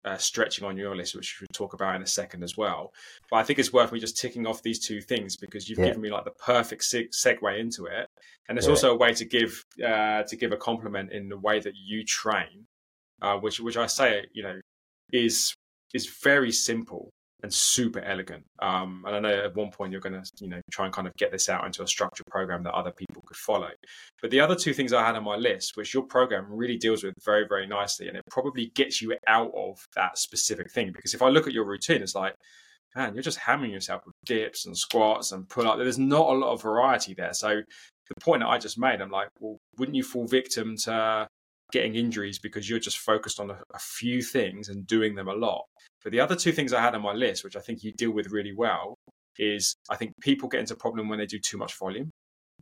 [0.05, 2.93] uh, stretching on your list, which we'll talk about in a second as well.
[3.31, 5.87] But I think it's worth me just ticking off these two things because you've yeah.
[5.87, 8.07] given me like the perfect seg- segue into it,
[8.49, 8.73] and it's yeah.
[8.73, 12.05] also a way to give uh, to give a compliment in the way that you
[12.05, 12.67] train,
[13.23, 14.61] uh, which which I say you know
[15.13, 15.55] is
[15.95, 17.11] is very simple
[17.43, 18.43] and super elegant.
[18.61, 21.07] Um, and I know at one point you're going to, you know, try and kind
[21.07, 23.71] of get this out into a structured program that other people could follow.
[24.21, 27.05] But the other two things I had on my list, which your program really deals
[27.05, 30.93] with very, very nicely, and it probably gets you out of that specific thing.
[30.93, 32.35] Because if I look at your routine, it's like,
[32.97, 35.79] man, you're just hammering yourself with dips and squats and pull up.
[35.79, 37.35] There's not a lot of variety there.
[37.35, 37.63] So
[38.09, 41.29] the point that I just made, I'm like, well, wouldn't you fall victim to
[41.73, 45.35] getting injuries because you're just focused on a, a, few things and doing them a
[45.35, 45.65] lot.
[46.03, 48.11] But the other two things I had on my list, which I think you deal
[48.11, 48.97] with really well,
[49.39, 52.11] is I think people get into problem when they do too much volume.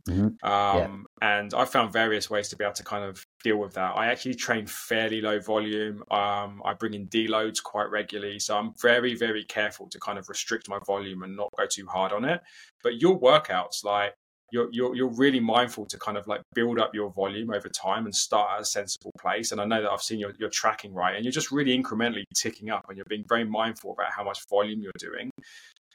[0.07, 0.47] Mm-hmm.
[0.49, 1.39] Um, yeah.
[1.39, 3.97] And I found various ways to be able to kind of deal with that.
[3.97, 6.03] I actually train fairly low volume.
[6.11, 8.39] Um, I bring in deloads quite regularly.
[8.39, 11.87] So I'm very, very careful to kind of restrict my volume and not go too
[11.87, 12.41] hard on it.
[12.83, 14.13] But your workouts, like,
[14.51, 18.05] you're, you're you're really mindful to kind of like build up your volume over time
[18.05, 19.51] and start at a sensible place.
[19.51, 22.23] And I know that I've seen your your tracking right, and you're just really incrementally
[22.35, 25.29] ticking up, and you're being very mindful about how much volume you're doing.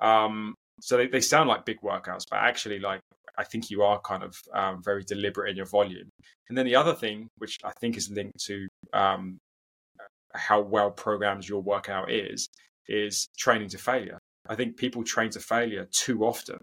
[0.01, 3.01] Um, so they, they sound like big workouts, but actually, like
[3.39, 6.11] I think you are kind of um, very deliberate in your volume.
[6.49, 9.39] And then the other thing, which I think is linked to um,
[10.35, 12.49] how well programmed your workout is,
[12.89, 14.19] is training to failure.
[14.49, 16.59] I think people train to failure too often.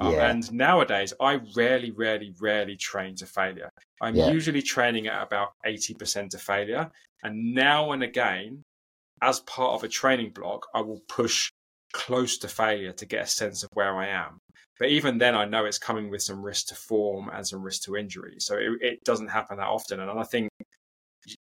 [0.00, 0.30] Um, yeah.
[0.30, 3.70] And nowadays, I rarely, rarely, rarely train to failure.
[4.00, 4.30] I'm yeah.
[4.30, 6.90] usually training at about 80% to failure.
[7.22, 8.62] And now and again,
[9.22, 11.50] as part of a training block, I will push
[11.92, 14.38] close to failure to get a sense of where I am.
[14.78, 17.82] But even then, I know it's coming with some risk to form and some risk
[17.84, 18.36] to injury.
[18.38, 19.98] So it, it doesn't happen that often.
[19.98, 20.48] And I think,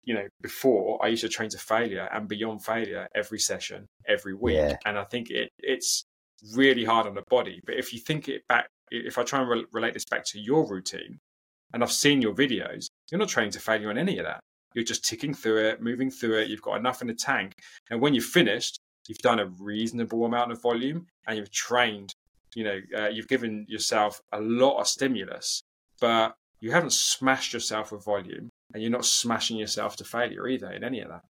[0.05, 4.33] you know, before I used to train to failure and beyond failure every session, every
[4.33, 4.55] week.
[4.55, 4.77] Yeah.
[4.85, 6.05] And I think it it's
[6.53, 7.61] really hard on the body.
[7.65, 10.39] But if you think it back, if I try and re- relate this back to
[10.39, 11.19] your routine,
[11.73, 14.39] and I've seen your videos, you're not training to failure on any of that.
[14.73, 16.49] You're just ticking through it, moving through it.
[16.49, 17.53] You've got enough in the tank.
[17.89, 22.13] And when you've finished, you've done a reasonable amount of volume and you've trained
[22.55, 25.61] you know uh, you've given yourself a lot of stimulus
[25.99, 30.71] but you haven't smashed yourself with volume and you're not smashing yourself to failure either
[30.71, 31.21] in any of that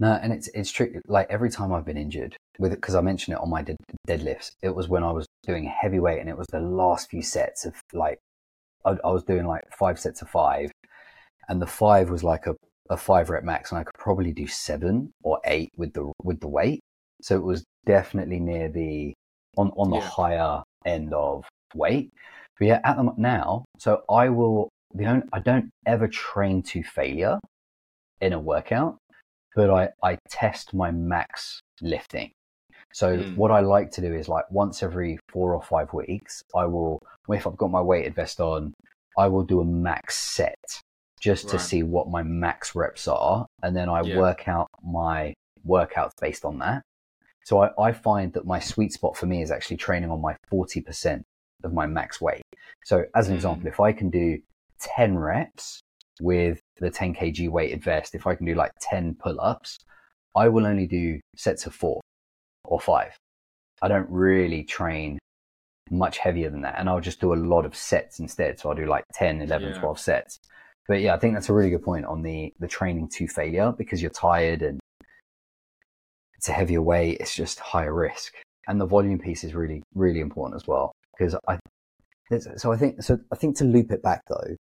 [0.00, 3.00] no and it's it's true like every time i've been injured with it because i
[3.00, 3.64] mentioned it on my
[4.08, 7.22] deadlifts it was when i was doing heavy weight and it was the last few
[7.22, 8.18] sets of like
[8.84, 10.70] I, I was doing like five sets of five
[11.48, 12.54] and the five was like a,
[12.90, 16.40] a five rep max and i could probably do seven or eight with the with
[16.40, 16.80] the weight
[17.22, 19.14] so it was definitely near the
[19.56, 20.08] on on the yeah.
[20.08, 21.44] higher end of
[21.74, 22.12] weight.
[22.58, 24.68] But yeah, at the now, so I will.
[24.94, 27.38] The only, I don't ever train to failure
[28.20, 28.96] in a workout,
[29.56, 32.30] but I I test my max lifting.
[32.92, 33.36] So mm.
[33.36, 37.00] what I like to do is like once every four or five weeks, I will
[37.28, 38.72] if I've got my weighted vest on,
[39.18, 40.80] I will do a max set
[41.20, 41.52] just right.
[41.52, 44.18] to see what my max reps are, and then I yeah.
[44.18, 45.34] work out my
[45.66, 46.82] workouts based on that.
[47.44, 50.36] So I, I find that my sweet spot for me is actually training on my
[50.52, 51.22] 40%
[51.64, 52.42] of my max weight.
[52.84, 53.36] So as an mm.
[53.36, 54.38] example, if I can do
[54.80, 55.80] 10 reps
[56.20, 59.78] with the 10 kg weighted vest, if I can do like 10 pull ups,
[60.34, 62.00] I will only do sets of four
[62.64, 63.16] or five.
[63.82, 65.18] I don't really train
[65.90, 66.76] much heavier than that.
[66.78, 68.58] And I'll just do a lot of sets instead.
[68.58, 69.78] So I'll do like 10, 11, yeah.
[69.78, 70.38] 12 sets.
[70.88, 73.72] But yeah, I think that's a really good point on the, the training to failure
[73.76, 74.78] because you're tired and
[76.36, 78.34] it's a heavier weight, it's just higher risk.
[78.68, 80.92] And the volume piece is really, really important as well.
[81.16, 81.58] Because I,
[82.56, 84.56] so I think, so I think to loop it back though,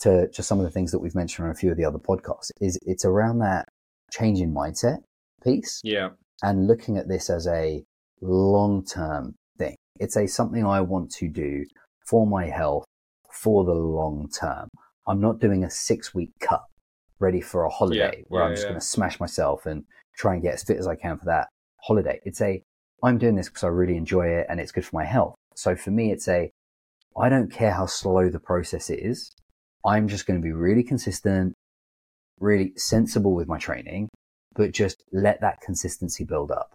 [0.00, 1.98] to just some of the things that we've mentioned on a few of the other
[1.98, 3.66] podcasts is it's around that
[4.12, 4.98] change in mindset
[5.44, 5.80] piece.
[5.84, 6.10] Yeah.
[6.42, 7.84] And looking at this as a
[8.20, 9.76] long term thing.
[9.98, 11.64] It's a something I want to do
[12.06, 12.84] for my health
[13.32, 14.68] for the long term.
[15.06, 16.62] I'm not doing a six week cut
[17.18, 18.70] ready for a holiday yeah, where yeah, I'm just yeah.
[18.70, 19.84] going to smash myself and
[20.16, 21.48] try and get as fit as I can for that
[21.82, 22.20] holiday.
[22.24, 22.62] It's a,
[23.02, 25.34] I'm doing this because I really enjoy it and it's good for my health.
[25.54, 26.50] So for me, it's a,
[27.18, 29.30] I don't care how slow the process is.
[29.84, 31.54] I'm just going to be really consistent,
[32.38, 34.08] really sensible with my training,
[34.54, 36.74] but just let that consistency build up.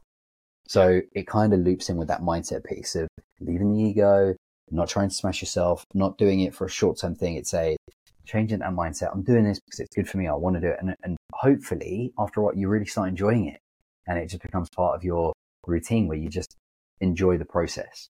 [0.67, 3.07] So it kind of loops in with that mindset piece of
[3.39, 4.35] leaving the ego,
[4.71, 7.35] not trying to smash yourself, not doing it for a short term thing.
[7.35, 7.77] It's a
[8.25, 9.11] changing that mindset.
[9.13, 10.27] I'm doing this because it's good for me.
[10.27, 10.77] I want to do it.
[10.81, 13.59] And, and hopefully after what you really start enjoying it
[14.07, 15.33] and it just becomes part of your
[15.67, 16.55] routine where you just
[16.99, 18.07] enjoy the process.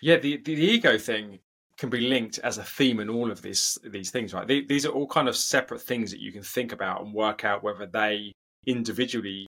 [0.00, 0.18] Yeah.
[0.18, 1.40] The, the, the ego thing
[1.78, 4.46] can be linked as a theme in all of these, these things, right?
[4.46, 7.44] They, these are all kind of separate things that you can think about and work
[7.44, 8.32] out whether they
[8.66, 9.46] individually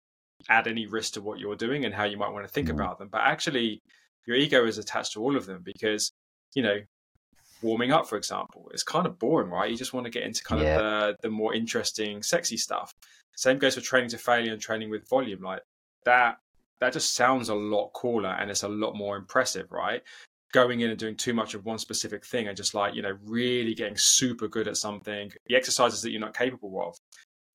[0.49, 2.79] add any risk to what you're doing and how you might want to think mm-hmm.
[2.79, 3.07] about them.
[3.09, 3.79] But actually,
[4.25, 6.11] your ego is attached to all of them because,
[6.53, 6.77] you know,
[7.61, 8.69] warming up, for example.
[8.73, 9.71] It's kind of boring, right?
[9.71, 10.75] You just want to get into kind yeah.
[10.75, 12.91] of the, the more interesting, sexy stuff.
[13.35, 15.41] Same goes for training to failure and training with volume.
[15.41, 15.61] Like
[16.05, 16.37] that,
[16.79, 20.01] that just sounds a lot cooler and it's a lot more impressive, right?
[20.53, 23.17] Going in and doing too much of one specific thing and just like, you know,
[23.25, 26.95] really getting super good at something, the exercises that you're not capable of.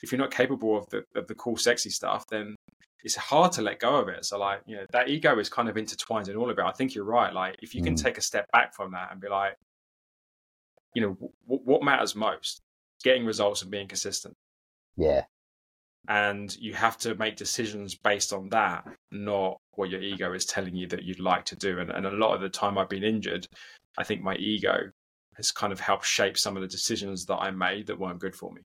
[0.03, 2.57] If you're not capable of the, of the cool, sexy stuff, then
[3.05, 4.25] it's hard to let go of it.
[4.25, 6.65] So like, you know, that ego is kind of intertwined in all of it.
[6.65, 7.33] I think you're right.
[7.33, 8.03] Like if you can mm.
[8.03, 9.57] take a step back from that and be like,
[10.95, 11.17] you know,
[11.49, 12.61] w- what matters most?
[13.03, 14.35] Getting results and being consistent.
[14.97, 15.23] Yeah.
[16.09, 20.75] And you have to make decisions based on that, not what your ego is telling
[20.75, 21.79] you that you'd like to do.
[21.79, 23.47] And, and a lot of the time I've been injured,
[23.97, 24.91] I think my ego
[25.37, 28.35] has kind of helped shape some of the decisions that I made that weren't good
[28.35, 28.63] for me.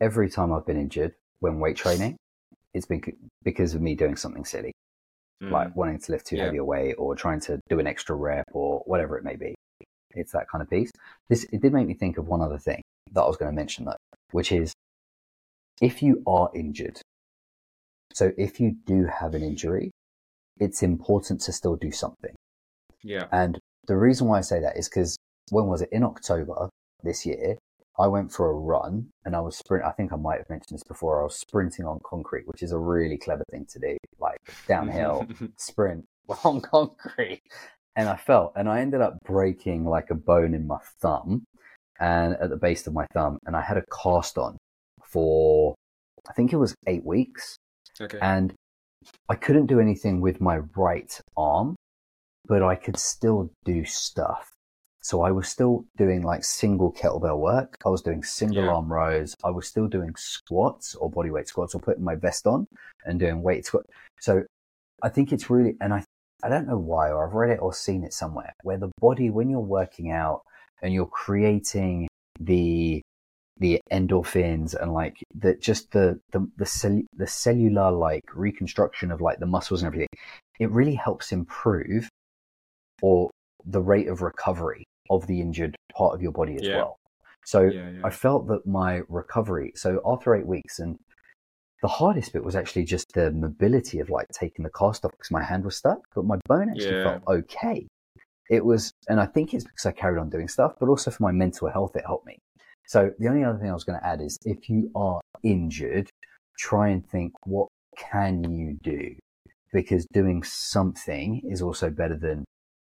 [0.00, 2.16] Every time I've been injured when weight training,
[2.72, 3.02] it's been
[3.42, 4.72] because of me doing something silly,
[5.42, 5.50] mm.
[5.50, 6.44] like wanting to lift too yeah.
[6.44, 9.54] heavy a weight or trying to do an extra rep or whatever it may be.
[10.10, 10.90] It's that kind of piece.
[11.28, 12.82] This it did make me think of one other thing
[13.12, 13.96] that I was going to mention though,
[14.32, 14.72] which is
[15.80, 17.00] if you are injured.
[18.12, 19.90] So if you do have an injury,
[20.58, 22.34] it's important to still do something.
[23.02, 23.26] Yeah.
[23.30, 25.16] And the reason why I say that is because
[25.50, 25.90] when was it?
[25.92, 26.70] In October
[27.02, 27.58] this year,
[27.98, 29.84] I went for a run and I was sprint.
[29.84, 31.20] I think I might have mentioned this before.
[31.20, 35.26] I was sprinting on concrete, which is a really clever thing to do, like downhill
[35.56, 36.04] sprint
[36.44, 37.42] on concrete.
[37.94, 41.44] And I fell and I ended up breaking like a bone in my thumb
[41.98, 43.38] and at the base of my thumb.
[43.46, 44.58] And I had a cast on
[45.16, 45.74] for,
[46.28, 47.56] I think it was eight weeks.
[47.98, 48.18] Okay.
[48.20, 48.52] And
[49.30, 51.76] I couldn't do anything with my right arm,
[52.46, 54.50] but I could still do stuff.
[55.00, 57.76] So I was still doing like single kettlebell work.
[57.86, 58.72] I was doing single yeah.
[58.72, 59.34] arm rows.
[59.42, 62.66] I was still doing squats or bodyweight squats or putting my vest on
[63.06, 63.86] and doing weight squat.
[64.20, 64.42] So
[65.02, 66.04] I think it's really, and I,
[66.42, 69.30] I don't know why, or I've read it or seen it somewhere where the body,
[69.30, 70.42] when you're working out
[70.82, 72.08] and you're creating
[72.38, 73.00] the,
[73.58, 79.20] the endorphins and like the, just the, the, the, cell, the cellular like reconstruction of
[79.20, 80.08] like the muscles and everything,
[80.60, 82.08] it really helps improve
[83.02, 83.30] or
[83.64, 86.76] the rate of recovery of the injured part of your body as yeah.
[86.76, 86.96] well.
[87.44, 88.00] So yeah, yeah.
[88.04, 90.98] I felt that my recovery, so after eight weeks, and
[91.82, 95.30] the hardest bit was actually just the mobility of like taking the cast off because
[95.30, 97.86] my hand was stuck, but my bone actually felt okay.
[98.50, 101.22] It was, and I think it's because I carried on doing stuff, but also for
[101.22, 102.38] my mental health, it helped me.
[102.86, 106.08] So the only other thing I was going to add is if you are injured,
[106.58, 107.68] try and think, what
[107.98, 109.14] can you do?
[109.72, 112.44] Because doing something is also better than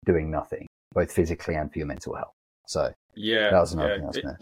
[0.04, 0.66] doing nothing
[0.96, 2.32] both physically and for your mental health.
[2.66, 3.94] So yeah, that was another yeah.
[3.96, 4.36] thing I was going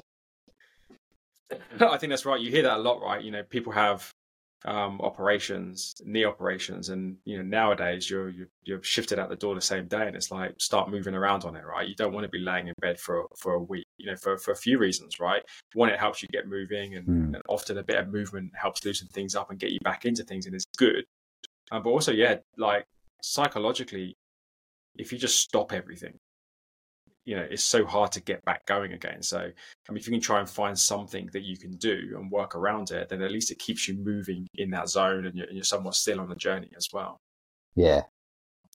[1.79, 1.91] to.
[1.91, 2.41] I think that's right.
[2.41, 3.23] You hear that a lot, right?
[3.23, 4.11] You know, people have
[4.65, 9.55] um, operations, knee operations, and you know nowadays you're, you're you're shifted out the door
[9.55, 11.87] the same day, and it's like start moving around on it, right?
[11.87, 14.37] You don't want to be laying in bed for for a week, you know, for
[14.39, 15.43] for a few reasons, right?
[15.75, 17.35] One, it helps you get moving, and, mm.
[17.35, 20.25] and often a bit of movement helps loosen things up and get you back into
[20.25, 21.05] things, and it's good.
[21.71, 22.85] Um, but also, yeah, like
[23.23, 24.17] psychologically,
[24.97, 26.19] if you just stop everything,
[27.25, 30.13] you know it's so hard to get back going again so i mean if you
[30.13, 33.31] can try and find something that you can do and work around it then at
[33.31, 36.29] least it keeps you moving in that zone and you're, and you're somewhat still on
[36.29, 37.19] the journey as well
[37.75, 38.03] yeah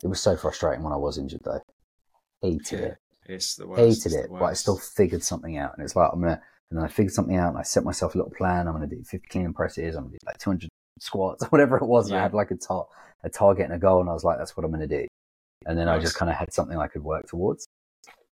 [0.03, 1.61] it was so frustrating when i was injured though
[2.41, 2.97] hated yeah, it
[3.29, 4.03] it's the worst.
[4.03, 6.83] hated it but i still figured something out and it's like i'm gonna and then
[6.83, 9.27] i figured something out and i set myself a little plan i'm gonna do 50
[9.29, 10.69] clean presses i'm gonna do like 200
[10.99, 12.87] squats whatever it was and i had like a, tar-
[13.23, 15.05] a target and a goal and i was like that's what i'm gonna do
[15.65, 15.99] and then nice.
[15.99, 17.65] i just kind of had something i could work towards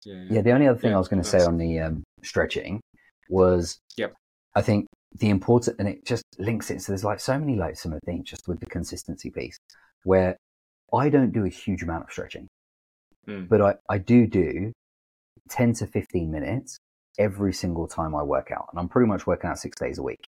[0.05, 0.41] yeah, yeah.
[0.41, 2.79] the only other thing I was going to say on the um, stretching
[3.29, 4.13] was, yep.
[4.55, 4.87] I think
[5.19, 6.81] the important, and it just links it.
[6.81, 9.57] So there's like so many like similar things just with the consistency piece,
[10.03, 10.37] where
[10.93, 12.47] I don't do a huge amount of stretching,
[13.27, 13.49] mm.
[13.49, 14.71] but I, I do do
[15.49, 16.77] 10 to 15 minutes
[17.17, 18.67] every single time I work out.
[18.71, 20.23] And I'm pretty much working out six days a week.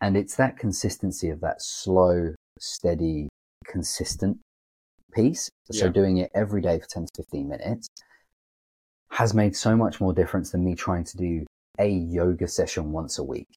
[0.00, 3.28] And it's that consistency of that slow, steady,
[3.66, 4.38] consistent
[5.14, 5.50] piece.
[5.70, 5.92] So yeah.
[5.92, 7.88] doing it every day for 10 to 15 minutes
[9.10, 11.46] has made so much more difference than me trying to do
[11.78, 13.48] a yoga session once a week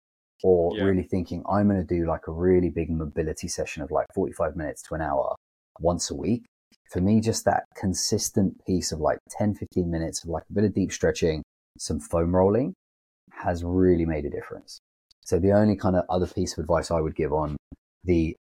[0.44, 0.84] or yeah.
[0.84, 4.56] really thinking I'm going to do like a really big mobility session of like 45
[4.56, 5.36] minutes to an hour
[5.80, 6.46] once a week.
[6.92, 10.64] For me, just that consistent piece of like 10, 15 minutes of like a bit
[10.64, 11.44] of deep stretching,
[11.78, 12.74] some foam rolling
[13.32, 14.80] has really made a difference.
[15.22, 17.58] So the only kind of other piece of advice I would give on
[18.04, 18.36] the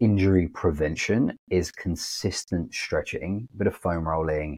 [0.00, 4.56] injury prevention is consistent stretching, a bit of foam rolling,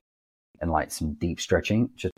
[0.60, 2.14] and like some deep stretching, just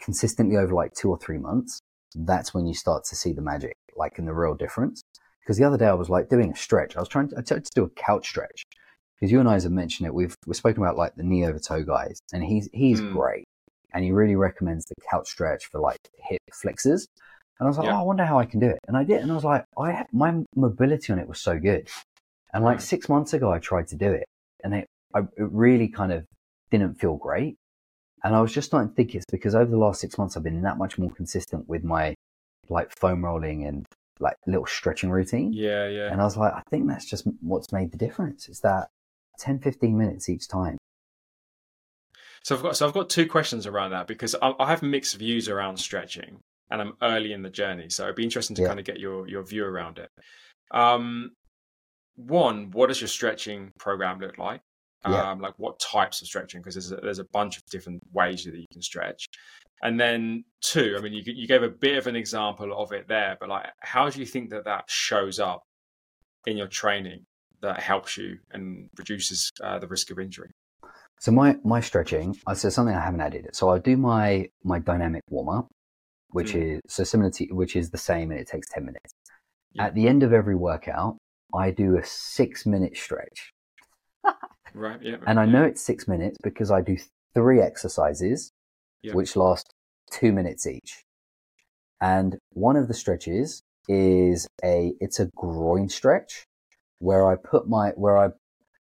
[0.00, 1.80] consistently over like two or three months,
[2.14, 5.02] that's when you start to see the magic, like in the real difference.
[5.40, 6.96] Because the other day I was like doing a stretch.
[6.96, 8.64] I was trying to, I tried to do a couch stretch
[9.20, 10.14] because you and I have mentioned it.
[10.14, 13.12] We've we've spoken about like the knee over toe guys, and he's he's mm.
[13.12, 13.44] great,
[13.92, 17.06] and he really recommends the couch stretch for like hip flexors.
[17.58, 17.96] And I was like, yeah.
[17.96, 19.64] oh, I wonder how I can do it, and I did, and I was like,
[19.78, 21.88] I my mobility on it was so good,
[22.54, 24.24] and like six months ago I tried to do it,
[24.64, 26.24] and it I, it really kind of
[26.70, 27.56] didn't feel great.
[28.22, 30.42] And I was just starting to think it's because over the last six months, I've
[30.42, 32.14] been that much more consistent with my
[32.68, 33.86] like foam rolling and
[34.20, 35.52] like little stretching routine.
[35.52, 36.12] Yeah, yeah.
[36.12, 38.48] And I was like, I think that's just what's made the difference.
[38.48, 38.88] Is that
[39.40, 40.76] 10, 15 minutes each time.
[42.42, 45.16] So I've got so I've got two questions around that because I, I have mixed
[45.16, 48.68] views around stretching, and I'm early in the journey, so it'd be interesting to yeah.
[48.68, 50.08] kind of get your your view around it.
[50.70, 51.32] Um,
[52.16, 54.60] one, what does your stretching program look like?
[55.06, 55.30] Yeah.
[55.30, 56.60] Um, like what types of stretching?
[56.60, 59.26] Because there's a, there's a bunch of different ways that you can stretch.
[59.82, 63.08] And then two, I mean, you you gave a bit of an example of it
[63.08, 65.62] there, but like, how do you think that that shows up
[66.46, 67.24] in your training
[67.62, 70.50] that helps you and reduces uh, the risk of injury?
[71.18, 73.48] So my my stretching, I said something I haven't added.
[73.52, 75.68] So I do my my dynamic warm up,
[76.30, 76.76] which mm.
[76.76, 79.12] is so similar to which is the same, and it takes ten minutes.
[79.72, 79.86] Yeah.
[79.86, 81.18] At the end of every workout,
[81.54, 83.52] I do a six minute stretch.
[84.74, 85.00] right.
[85.02, 85.16] Yeah.
[85.26, 86.96] And I know it's six minutes because I do
[87.34, 88.52] three exercises,
[89.02, 89.12] yeah.
[89.12, 89.74] which last
[90.10, 91.04] two minutes each.
[92.00, 96.46] And one of the stretches is a it's a groin stretch
[97.00, 98.28] where I put my where I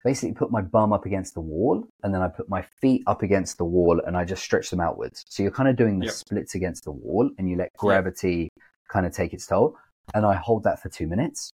[0.03, 3.22] basically put my bum up against the wall and then I put my feet up
[3.24, 5.26] against the wall and I just stretch them outwards.
[5.28, 6.16] So you're kind of doing the yep.
[6.16, 8.64] splits against the wall and you let gravity yep.
[8.89, 9.76] kind of take its toll.
[10.14, 11.51] And I hold that for two minutes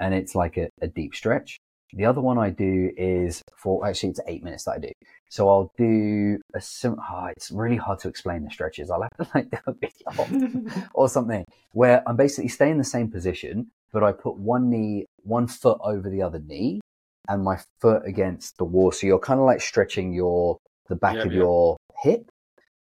[0.00, 1.58] and it's like a, a deep stretch.
[1.92, 4.90] The other one I do is for actually it's eight minutes that I do.
[5.28, 6.96] So I'll do a sim.
[6.98, 8.90] Oh, it's really hard to explain the stretches.
[8.90, 12.84] I'll have to like do a video or something where I'm basically staying in the
[12.84, 16.80] same position, but I put one knee, one foot over the other knee,
[17.28, 18.92] and my foot against the wall.
[18.92, 20.58] So you're kind of like stretching your
[20.88, 21.38] the back yeah, of yeah.
[21.38, 22.28] your hip,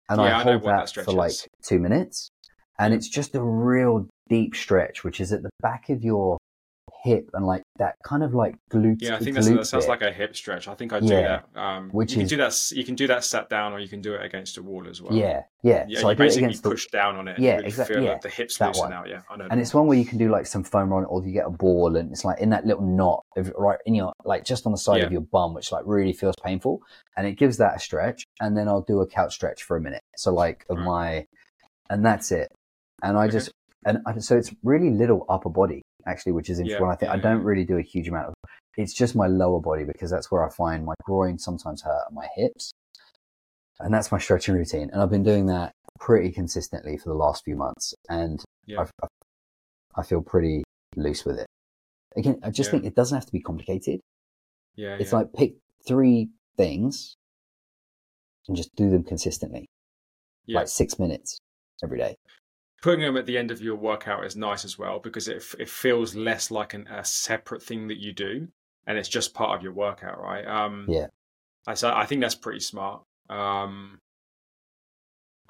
[0.09, 1.33] and yeah, I hold I that, that for like
[1.63, 2.29] two minutes,
[2.79, 6.37] and it's just a real deep stretch, which is at the back of your
[7.05, 8.97] hip and like that kind of like glute.
[8.99, 10.67] Yeah, I think that sounds like a hip stretch.
[10.67, 11.59] I think I do yeah, that.
[11.59, 12.71] Um, which you is, can do that.
[12.71, 15.01] You can do that sat down, or you can do it against a wall as
[15.01, 15.13] well.
[15.13, 15.85] Yeah, yeah.
[15.87, 17.37] yeah so I do it push the, down on it.
[17.39, 18.03] Yeah, exactly.
[18.03, 18.93] Yeah, the hips that loosen one.
[18.93, 19.07] out.
[19.07, 19.47] Yeah, I know.
[19.49, 21.51] And it's one where you can do like some foam on or you get a
[21.51, 24.71] ball, and it's like in that little knot, of, right in your like just on
[24.71, 25.05] the side yeah.
[25.05, 26.81] of your bum, which like really feels painful,
[27.15, 28.23] and it gives that a stretch.
[28.39, 30.01] And then I'll do a couch stretch for a minute.
[30.15, 30.85] So like of right.
[30.85, 31.25] my,
[31.89, 32.49] and that's it.
[33.03, 33.33] And I okay.
[33.33, 33.51] just
[33.85, 36.85] and so it's really little upper body actually, which is interesting.
[36.85, 38.33] Yeah, I think yeah, I don't really do a huge amount of.
[38.77, 42.15] It's just my lower body because that's where I find my groin sometimes hurt and
[42.15, 42.71] my hips,
[43.79, 44.89] and that's my stretching routine.
[44.91, 48.85] And I've been doing that pretty consistently for the last few months, and yeah.
[49.01, 49.07] i
[49.97, 50.63] I feel pretty
[50.97, 51.47] loose with it.
[52.17, 53.99] Again, I just think it doesn't have to be complicated.
[54.75, 55.55] Yeah, it's like pick
[55.87, 57.15] three things
[58.47, 59.67] and just do them consistently,
[60.47, 61.37] like six minutes
[61.81, 62.15] every day
[62.81, 65.69] putting them at the end of your workout is nice as well because it it
[65.69, 68.47] feels less like an, a separate thing that you do
[68.87, 70.45] and it's just part of your workout, right?
[70.45, 71.07] Um, yeah.
[71.67, 73.01] I so I think that's pretty smart.
[73.29, 73.99] Um,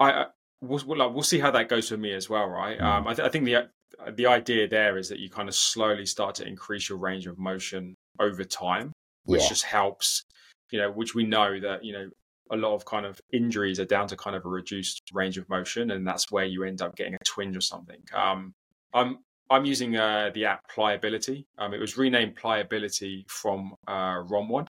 [0.00, 0.26] I, I
[0.60, 2.78] we'll, we'll, we'll see how that goes for me as well, right?
[2.78, 2.84] Mm.
[2.84, 3.68] Um, I, th- I think the
[4.12, 7.38] the idea there is that you kind of slowly start to increase your range of
[7.38, 8.92] motion over time,
[9.24, 9.48] which yeah.
[9.48, 10.24] just helps.
[10.70, 12.10] You know, which we know that you know
[12.50, 15.48] a lot of kind of injuries are down to kind of a reduced range of
[15.48, 18.00] motion, and that's where you end up getting a twinge or something.
[18.14, 18.54] Um,
[18.94, 19.18] I'm
[19.50, 21.46] I'm using uh, the app Pliability.
[21.58, 24.66] Um, it was renamed Pliability from uh, One,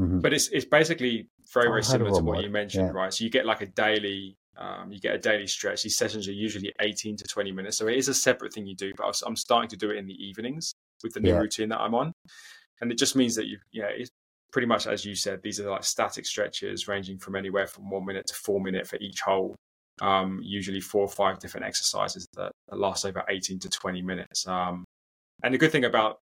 [0.00, 0.20] mm-hmm.
[0.20, 3.00] but it's it's basically very very similar to what you mentioned, yeah.
[3.00, 3.12] right?
[3.12, 4.36] So you get like a daily.
[4.58, 5.82] Um, you get a daily stretch.
[5.82, 7.76] These sessions are usually 18 to 20 minutes.
[7.76, 10.06] So it is a separate thing you do, but I'm starting to do it in
[10.06, 11.40] the evenings with the new yeah.
[11.40, 12.14] routine that I'm on.
[12.80, 14.08] And it just means that you, yeah, it's
[14.56, 18.06] pretty much as you said, these are like static stretches ranging from anywhere from one
[18.06, 19.54] minute to four minute for each hole.
[20.00, 24.46] Um, usually four or five different exercises that, last over 18 to 20 minutes.
[24.46, 24.86] Um,
[25.44, 26.20] and the good thing about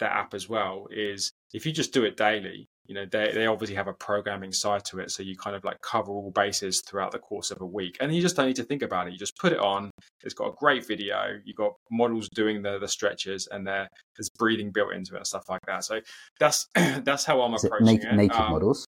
[0.00, 3.46] that app as well is if you just do it daily, you know they, they
[3.46, 6.82] obviously have a programming side to it so you kind of like cover all bases
[6.86, 7.96] throughout the course of a week.
[8.00, 9.14] And you just don't need to think about it.
[9.14, 9.90] You just put it on.
[10.22, 11.38] It's got a great video.
[11.42, 15.26] You've got models doing the the stretches and there there's breathing built into it and
[15.26, 15.84] stuff like that.
[15.84, 16.00] So
[16.38, 18.16] that's that's how i'm Is approaching it, naked, it.
[18.16, 18.86] naked um, models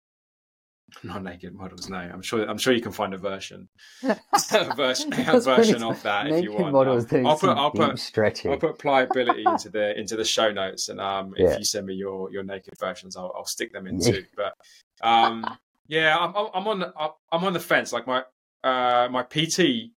[1.03, 1.89] not naked models.
[1.89, 2.47] No, I'm sure.
[2.47, 3.67] I'm sure you can find a version,
[4.03, 4.17] a
[4.75, 6.73] version, a version of that if you want.
[6.73, 7.49] Models um, I'll put.
[7.49, 7.99] I'll put.
[7.99, 8.51] Stretching.
[8.51, 11.57] I'll put pliability into the into the show notes, and um, if yeah.
[11.57, 14.25] you send me your your naked versions, I'll, I'll stick them in too.
[14.35, 14.53] But
[15.01, 15.45] um,
[15.87, 16.93] yeah, I'm, I'm on the,
[17.31, 17.93] I'm on the fence.
[17.93, 18.23] Like my
[18.63, 19.91] uh my PT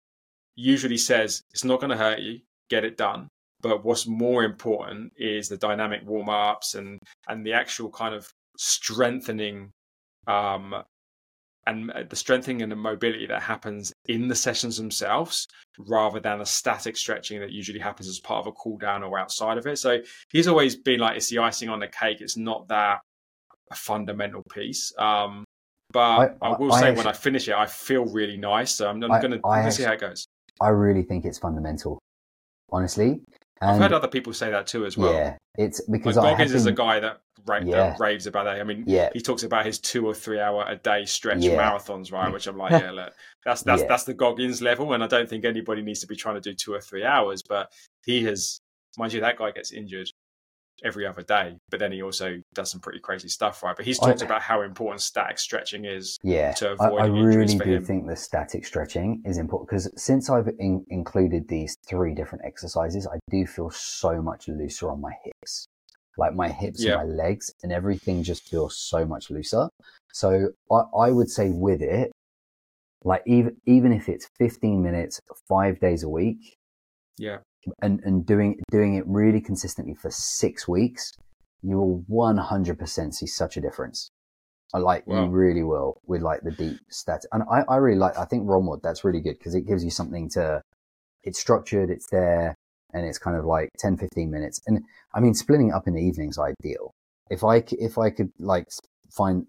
[0.55, 2.39] usually says it's not going to hurt you.
[2.69, 3.27] Get it done.
[3.61, 8.31] But what's more important is the dynamic warm ups and and the actual kind of
[8.57, 9.71] strengthening
[10.27, 10.83] um,
[11.67, 15.47] and uh, the strengthening and the mobility that happens in the sessions themselves
[15.77, 19.19] rather than a static stretching that usually happens as part of a cool down or
[19.19, 19.77] outside of it.
[19.77, 19.99] So
[20.31, 22.21] he's always been like, it's the icing on the cake.
[22.21, 22.99] It's not that
[23.71, 24.91] a fundamental piece.
[24.97, 25.45] Um,
[25.93, 28.73] but I, I will I say actually, when I finish it, I feel really nice.
[28.73, 30.25] So I'm, I'm going to see how it goes.
[30.59, 31.99] I really think it's fundamental,
[32.71, 33.21] honestly.
[33.61, 35.13] And I've heard other people say that too as well.
[35.13, 37.89] Yeah, it's because like Goggins is a guy that, ra- yeah.
[37.89, 38.59] that, raves about that.
[38.59, 39.09] I mean, yeah.
[39.13, 41.57] he talks about his two or three hour a day stretch yeah.
[41.57, 42.31] marathons, right?
[42.33, 43.13] Which I'm like, yeah, look,
[43.45, 43.87] that's that's yeah.
[43.87, 46.53] that's the Goggins level, and I don't think anybody needs to be trying to do
[46.53, 47.43] two or three hours.
[47.43, 47.71] But
[48.03, 48.61] he has,
[48.97, 50.09] mind you, that guy gets injured
[50.83, 51.57] every other day.
[51.69, 53.75] But then he also does some pretty crazy stuff, right?
[53.75, 56.17] But he's talked I, about how important static stretching is.
[56.23, 57.85] Yeah, to avoid I, I really do him.
[57.85, 63.07] think the static stretching is important because since I've in, included these three different exercises,
[63.07, 65.65] I do feel so much looser on my hips.
[66.17, 66.99] Like my hips yeah.
[66.99, 69.69] and my legs and everything just feels so much looser.
[70.11, 72.11] So I, I would say with it,
[73.03, 76.57] like even even if it's 15 minutes, five days a week,
[77.17, 77.37] yeah,
[77.81, 81.13] and and doing doing it really consistently for six weeks,
[81.61, 84.09] you will 100% see such a difference.
[84.73, 85.25] I like wow.
[85.25, 88.17] you really will with like the deep stats, and I I really like.
[88.17, 90.61] I think ROMWOD that's really good because it gives you something to.
[91.23, 91.91] It's structured.
[91.91, 92.55] It's there
[92.93, 94.83] and it's kind of like 10 15 minutes and
[95.13, 96.93] i mean splitting it up in the evenings ideal
[97.29, 98.67] if i if i could like
[99.09, 99.45] find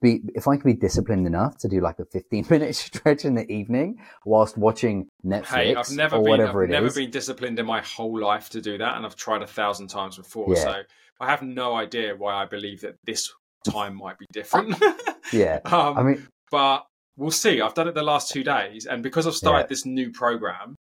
[0.00, 3.34] be if I could be disciplined enough to do like a 15 minute stretch in
[3.34, 6.94] the evening whilst watching Netflix hey, I've never or been, whatever I've it never is.
[6.94, 10.16] been disciplined in my whole life to do that, and I've tried a thousand times
[10.16, 10.54] before.
[10.54, 10.62] Yeah.
[10.62, 10.82] So
[11.20, 13.32] I have no idea why I believe that this
[13.68, 14.76] time might be different.
[15.32, 16.86] yeah, um, I mean, but
[17.16, 17.60] we'll see.
[17.60, 19.66] I've done it the last two days, and because I've started yeah.
[19.66, 20.76] this new program,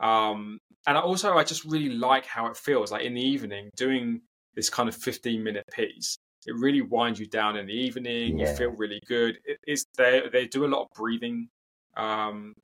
[0.00, 2.92] um, and I also I just really like how it feels.
[2.92, 4.22] Like in the evening, doing
[4.54, 6.16] this kind of 15 minute piece
[6.46, 8.38] it really winds you down in the evening.
[8.38, 8.50] Yeah.
[8.50, 9.38] You feel really good.
[9.44, 11.48] It, it's they they do a lot of breathing
[11.96, 12.54] um,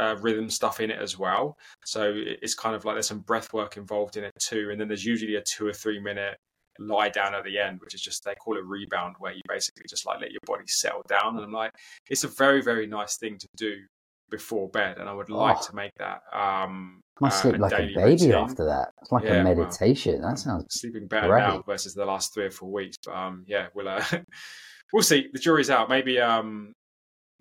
[0.00, 1.56] uh, rhythm stuff in it as well.
[1.84, 4.70] So it's kind of like there's some breath work involved in it too.
[4.70, 6.36] And then there's usually a two or three minute
[6.78, 9.84] lie down at the end, which is just they call it rebound, where you basically
[9.88, 11.36] just like let your body settle down.
[11.36, 11.72] And I'm like,
[12.10, 13.76] it's a very very nice thing to do
[14.30, 15.66] before bed, and I would like oh.
[15.66, 16.22] to make that.
[16.32, 18.32] Um, I sleep uh, like a baby routine.
[18.32, 18.92] after that.
[19.00, 20.20] It's like yeah, a meditation.
[20.20, 21.40] Well, that sounds sleeping better great.
[21.40, 22.96] now versus the last three or four weeks.
[23.04, 24.04] But um, yeah, we'll uh,
[24.92, 25.28] we'll see.
[25.32, 25.88] The jury's out.
[25.88, 26.72] Maybe um,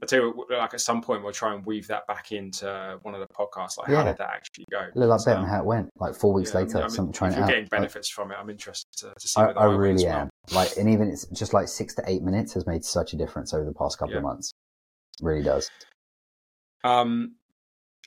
[0.03, 3.15] I tell you, like at some point we'll try and weave that back into one
[3.15, 3.77] of the podcasts.
[3.77, 3.95] Like, yeah.
[3.97, 4.87] how did that actually go?
[4.93, 5.89] A little so, how it went.
[5.97, 7.47] Like four weeks yeah, later, I mean, something trying out.
[7.47, 9.41] getting benefits like, from it, I'm interested to, to see.
[9.41, 10.17] I, I really well.
[10.17, 10.29] am.
[10.51, 13.53] Like, and even it's just like six to eight minutes has made such a difference
[13.53, 14.17] over the past couple yeah.
[14.17, 14.51] of months.
[15.19, 15.69] It really does.
[16.83, 17.35] Um,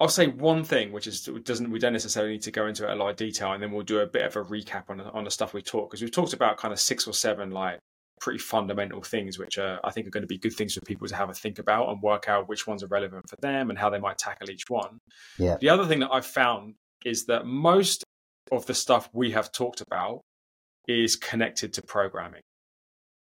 [0.01, 2.93] I'll say one thing, which is doesn't we don't necessarily need to go into it
[2.93, 5.25] a lot of detail, and then we'll do a bit of a recap on on
[5.25, 7.79] the stuff we talked because we've talked about kind of six or seven like
[8.21, 11.09] pretty fundamental things, which are I think are going to be good things for people
[11.09, 13.79] to have a think about and work out which ones are relevant for them and
[13.79, 14.99] how they might tackle each one.
[15.39, 15.57] Yeah.
[15.61, 16.75] The other thing that I've found
[17.05, 18.05] is that most
[18.53, 20.21] of the stuff we have talked about
[20.87, 22.43] is connected to programming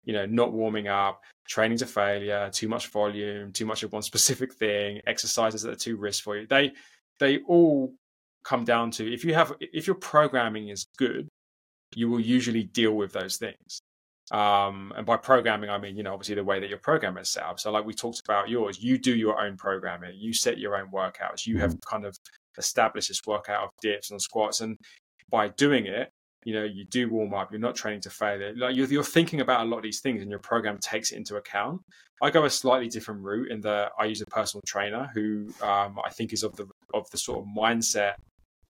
[0.03, 4.01] you know, not warming up, training to failure, too much volume, too much of one
[4.01, 6.47] specific thing, exercises that are too risk for you.
[6.47, 6.73] They
[7.19, 7.93] they all
[8.43, 11.27] come down to if you have if your programming is good,
[11.95, 13.81] you will usually deal with those things.
[14.31, 17.29] Um, and by programming, I mean, you know, obviously the way that your program is
[17.29, 17.59] set up.
[17.59, 20.89] So, like we talked about yours, you do your own programming, you set your own
[20.91, 21.89] workouts, you have mm-hmm.
[21.95, 22.17] kind of
[22.57, 24.61] established this workout of dips and squats.
[24.61, 24.77] And
[25.29, 26.09] by doing it,
[26.45, 29.41] you know you do warm up you're not training to failure like you're, you're thinking
[29.41, 31.81] about a lot of these things and your program takes it into account.
[32.21, 35.97] I go a slightly different route in that i use a personal trainer who um,
[36.05, 38.13] i think is of the of the sort of mindset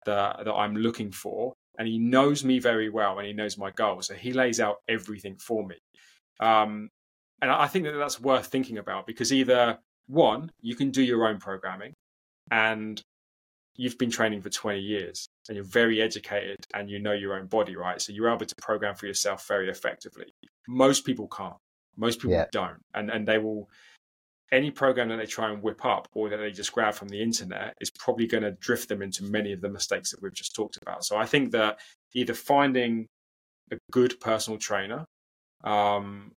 [0.06, 3.72] that that i'm looking for and he knows me very well and he knows my
[3.72, 5.76] goals so he lays out everything for me.
[6.40, 6.90] Um,
[7.42, 11.28] and i think that that's worth thinking about because either one you can do your
[11.28, 11.94] own programming
[12.52, 13.02] and
[13.76, 17.48] you've been training for 20 years and you're very educated and you know your own
[17.48, 18.02] body, right?
[18.02, 20.34] So you're able to program for yourself very effectively.
[20.68, 21.56] Most people can't.
[21.98, 22.46] Most people yeah.
[22.52, 22.82] don't.
[22.94, 23.70] And and they will
[24.52, 27.22] any program that they try and whip up or that they just grab from the
[27.22, 30.54] internet is probably going to drift them into many of the mistakes that we've just
[30.54, 31.04] talked about.
[31.04, 31.80] So I think that
[32.14, 33.08] either finding
[33.72, 35.06] a good personal trainer
[35.64, 36.34] um,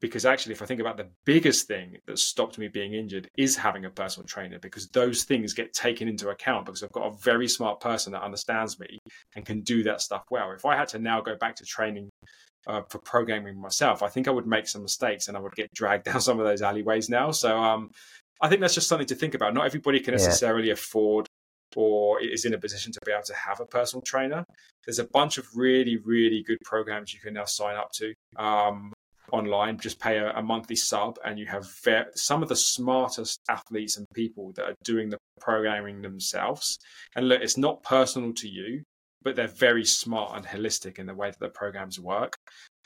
[0.00, 3.56] because actually if i think about the biggest thing that stopped me being injured is
[3.56, 7.16] having a personal trainer because those things get taken into account because i've got a
[7.18, 8.98] very smart person that understands me
[9.34, 12.08] and can do that stuff well if i had to now go back to training
[12.66, 15.70] uh, for programming myself i think i would make some mistakes and i would get
[15.74, 17.90] dragged down some of those alleyways now so um,
[18.40, 20.74] i think that's just something to think about not everybody can necessarily yeah.
[20.74, 21.26] afford
[21.76, 24.44] or is in a position to be able to have a personal trainer.
[24.84, 28.14] There's a bunch of really, really good programs you can now sign up to.
[28.36, 28.92] Um,
[29.32, 33.40] online, just pay a, a monthly sub, and you have ver- some of the smartest
[33.48, 36.78] athletes and people that are doing the programming themselves.
[37.16, 38.82] And look, it's not personal to you,
[39.22, 42.36] but they're very smart and holistic in the way that the programs work.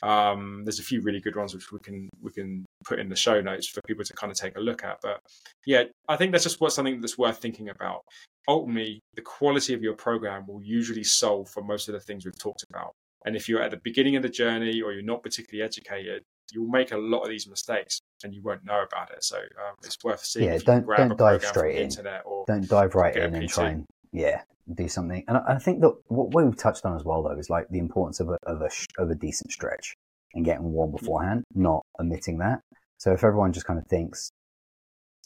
[0.03, 3.17] Um, there's a few really good ones which we can we can put in the
[3.17, 4.99] show notes for people to kind of take a look at.
[5.03, 5.21] But
[5.67, 8.03] yeah, I think that's just what something that's worth thinking about.
[8.47, 12.39] Ultimately, the quality of your program will usually solve for most of the things we've
[12.39, 12.93] talked about.
[13.25, 16.69] And if you're at the beginning of the journey or you're not particularly educated, you'll
[16.69, 19.23] make a lot of these mistakes and you won't know about it.
[19.25, 20.47] So um, it's worth seeing.
[20.47, 21.83] Yeah, don't don't dive straight in.
[21.85, 24.43] Internet or don't dive right in and try and yeah,
[24.75, 25.25] do something.
[25.29, 27.79] And I, I think that what we've touched on as well, though, is like the
[27.79, 28.71] importance of a, of a,
[29.03, 29.95] of a decent stretch
[30.35, 32.61] and getting warm beforehand, not omitting that.
[32.99, 34.31] So if everyone just kind of thinks,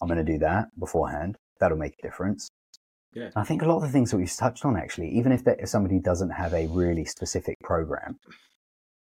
[0.01, 2.49] I'm going to do that beforehand, that'll make a difference.
[3.15, 3.31] Yeah.
[3.37, 5.69] I think a lot of the things that we've touched on, actually, even if, if
[5.69, 8.19] somebody doesn't have a really specific program,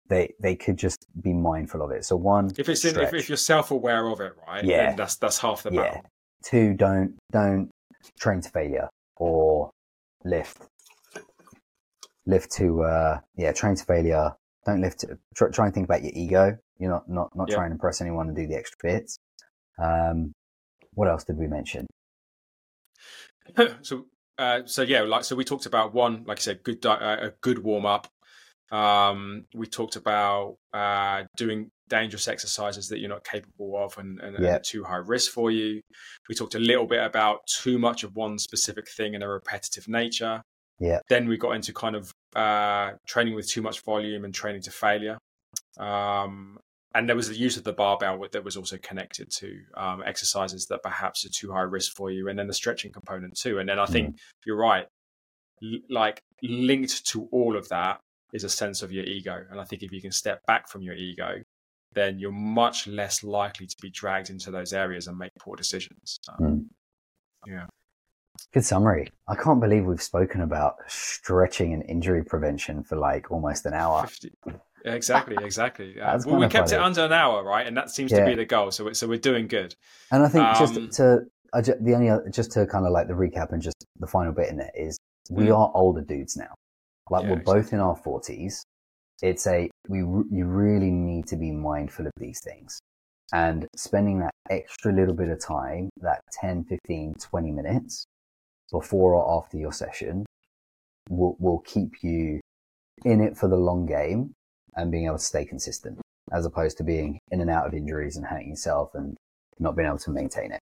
[0.07, 2.05] they they could just be mindful of it.
[2.05, 4.63] So one, if it's in, if, if, you're self aware of it, right?
[4.63, 5.83] Yeah, that's that's half the battle.
[5.95, 6.01] Yeah.
[6.43, 7.71] Two, don't don't
[8.19, 9.71] train to failure or
[10.23, 10.61] lift
[12.27, 14.31] lift to uh yeah train to failure.
[14.65, 16.57] Don't lift to try, try and think about your ego.
[16.77, 17.55] You're not not not yeah.
[17.55, 19.17] trying to impress anyone and do the extra bits.
[19.81, 20.33] Um,
[20.93, 21.87] what else did we mention?
[23.81, 24.05] so
[24.37, 27.31] uh, so yeah, like so we talked about one, like I said, good uh, a
[27.41, 28.07] good warm up.
[28.71, 34.43] Um, we talked about uh, doing dangerous exercises that you're not capable of and, and,
[34.43, 34.57] yeah.
[34.57, 35.81] too high risk for you.
[36.27, 39.87] We talked a little bit about too much of one specific thing in a repetitive
[39.87, 40.41] nature.
[40.79, 40.99] Yeah.
[41.09, 44.71] Then we got into kind of uh, training with too much volume and training to
[44.71, 45.17] failure.
[45.77, 46.57] Um,
[46.95, 50.65] and there was the use of the barbell that was also connected to um, exercises
[50.67, 53.59] that perhaps are too high risk for you, and then the stretching component too.
[53.59, 54.19] And then I think mm.
[54.45, 54.85] you're right,
[55.61, 57.99] L- like linked to all of that
[58.31, 59.43] is a sense of your ego.
[59.51, 61.43] And I think if you can step back from your ego,
[61.93, 66.17] then you're much less likely to be dragged into those areas and make poor decisions.
[66.29, 66.65] Um, mm.
[67.45, 67.65] Yeah.
[68.53, 69.11] Good summary.
[69.27, 74.07] I can't believe we've spoken about stretching and injury prevention for like almost an hour.
[74.07, 74.31] 50.
[74.85, 75.95] Exactly, exactly.
[76.01, 76.81] Uh, well, we kept funny.
[76.81, 77.65] it under an hour, right?
[77.65, 78.19] And that seems yeah.
[78.19, 78.71] to be the goal.
[78.71, 79.75] So, so we're doing good.
[80.11, 81.21] And I think um, just to
[81.53, 84.49] the only the just to kind of like the recap and just the final bit
[84.49, 84.97] in it is
[85.29, 85.57] we mm.
[85.57, 86.53] are older dudes now.
[87.09, 87.61] Like yeah, we're exactly.
[87.61, 88.65] both in our forties
[89.21, 92.79] it's a we you really need to be mindful of these things
[93.33, 98.05] and spending that extra little bit of time that 10 15 20 minutes
[98.71, 100.25] before or after your session
[101.09, 102.39] will, will keep you
[103.03, 104.33] in it for the long game
[104.75, 105.99] and being able to stay consistent
[106.31, 109.15] as opposed to being in and out of injuries and hurting yourself and
[109.59, 110.59] not being able to maintain it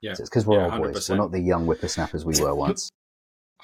[0.00, 2.54] yeah so it's because we're yeah, old boys we're not the young whippersnappers we were
[2.54, 2.90] once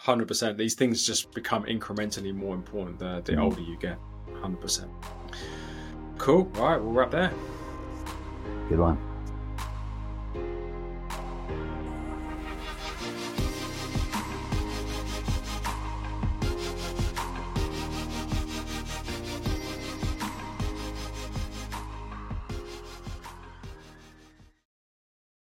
[0.01, 0.57] Hundred percent.
[0.57, 3.43] These things just become incrementally more important the, the mm.
[3.43, 3.99] older you get.
[4.41, 4.91] Hundred percent.
[6.17, 6.51] Cool.
[6.57, 7.31] All right, we'll wrap there.
[8.71, 9.10] Good one.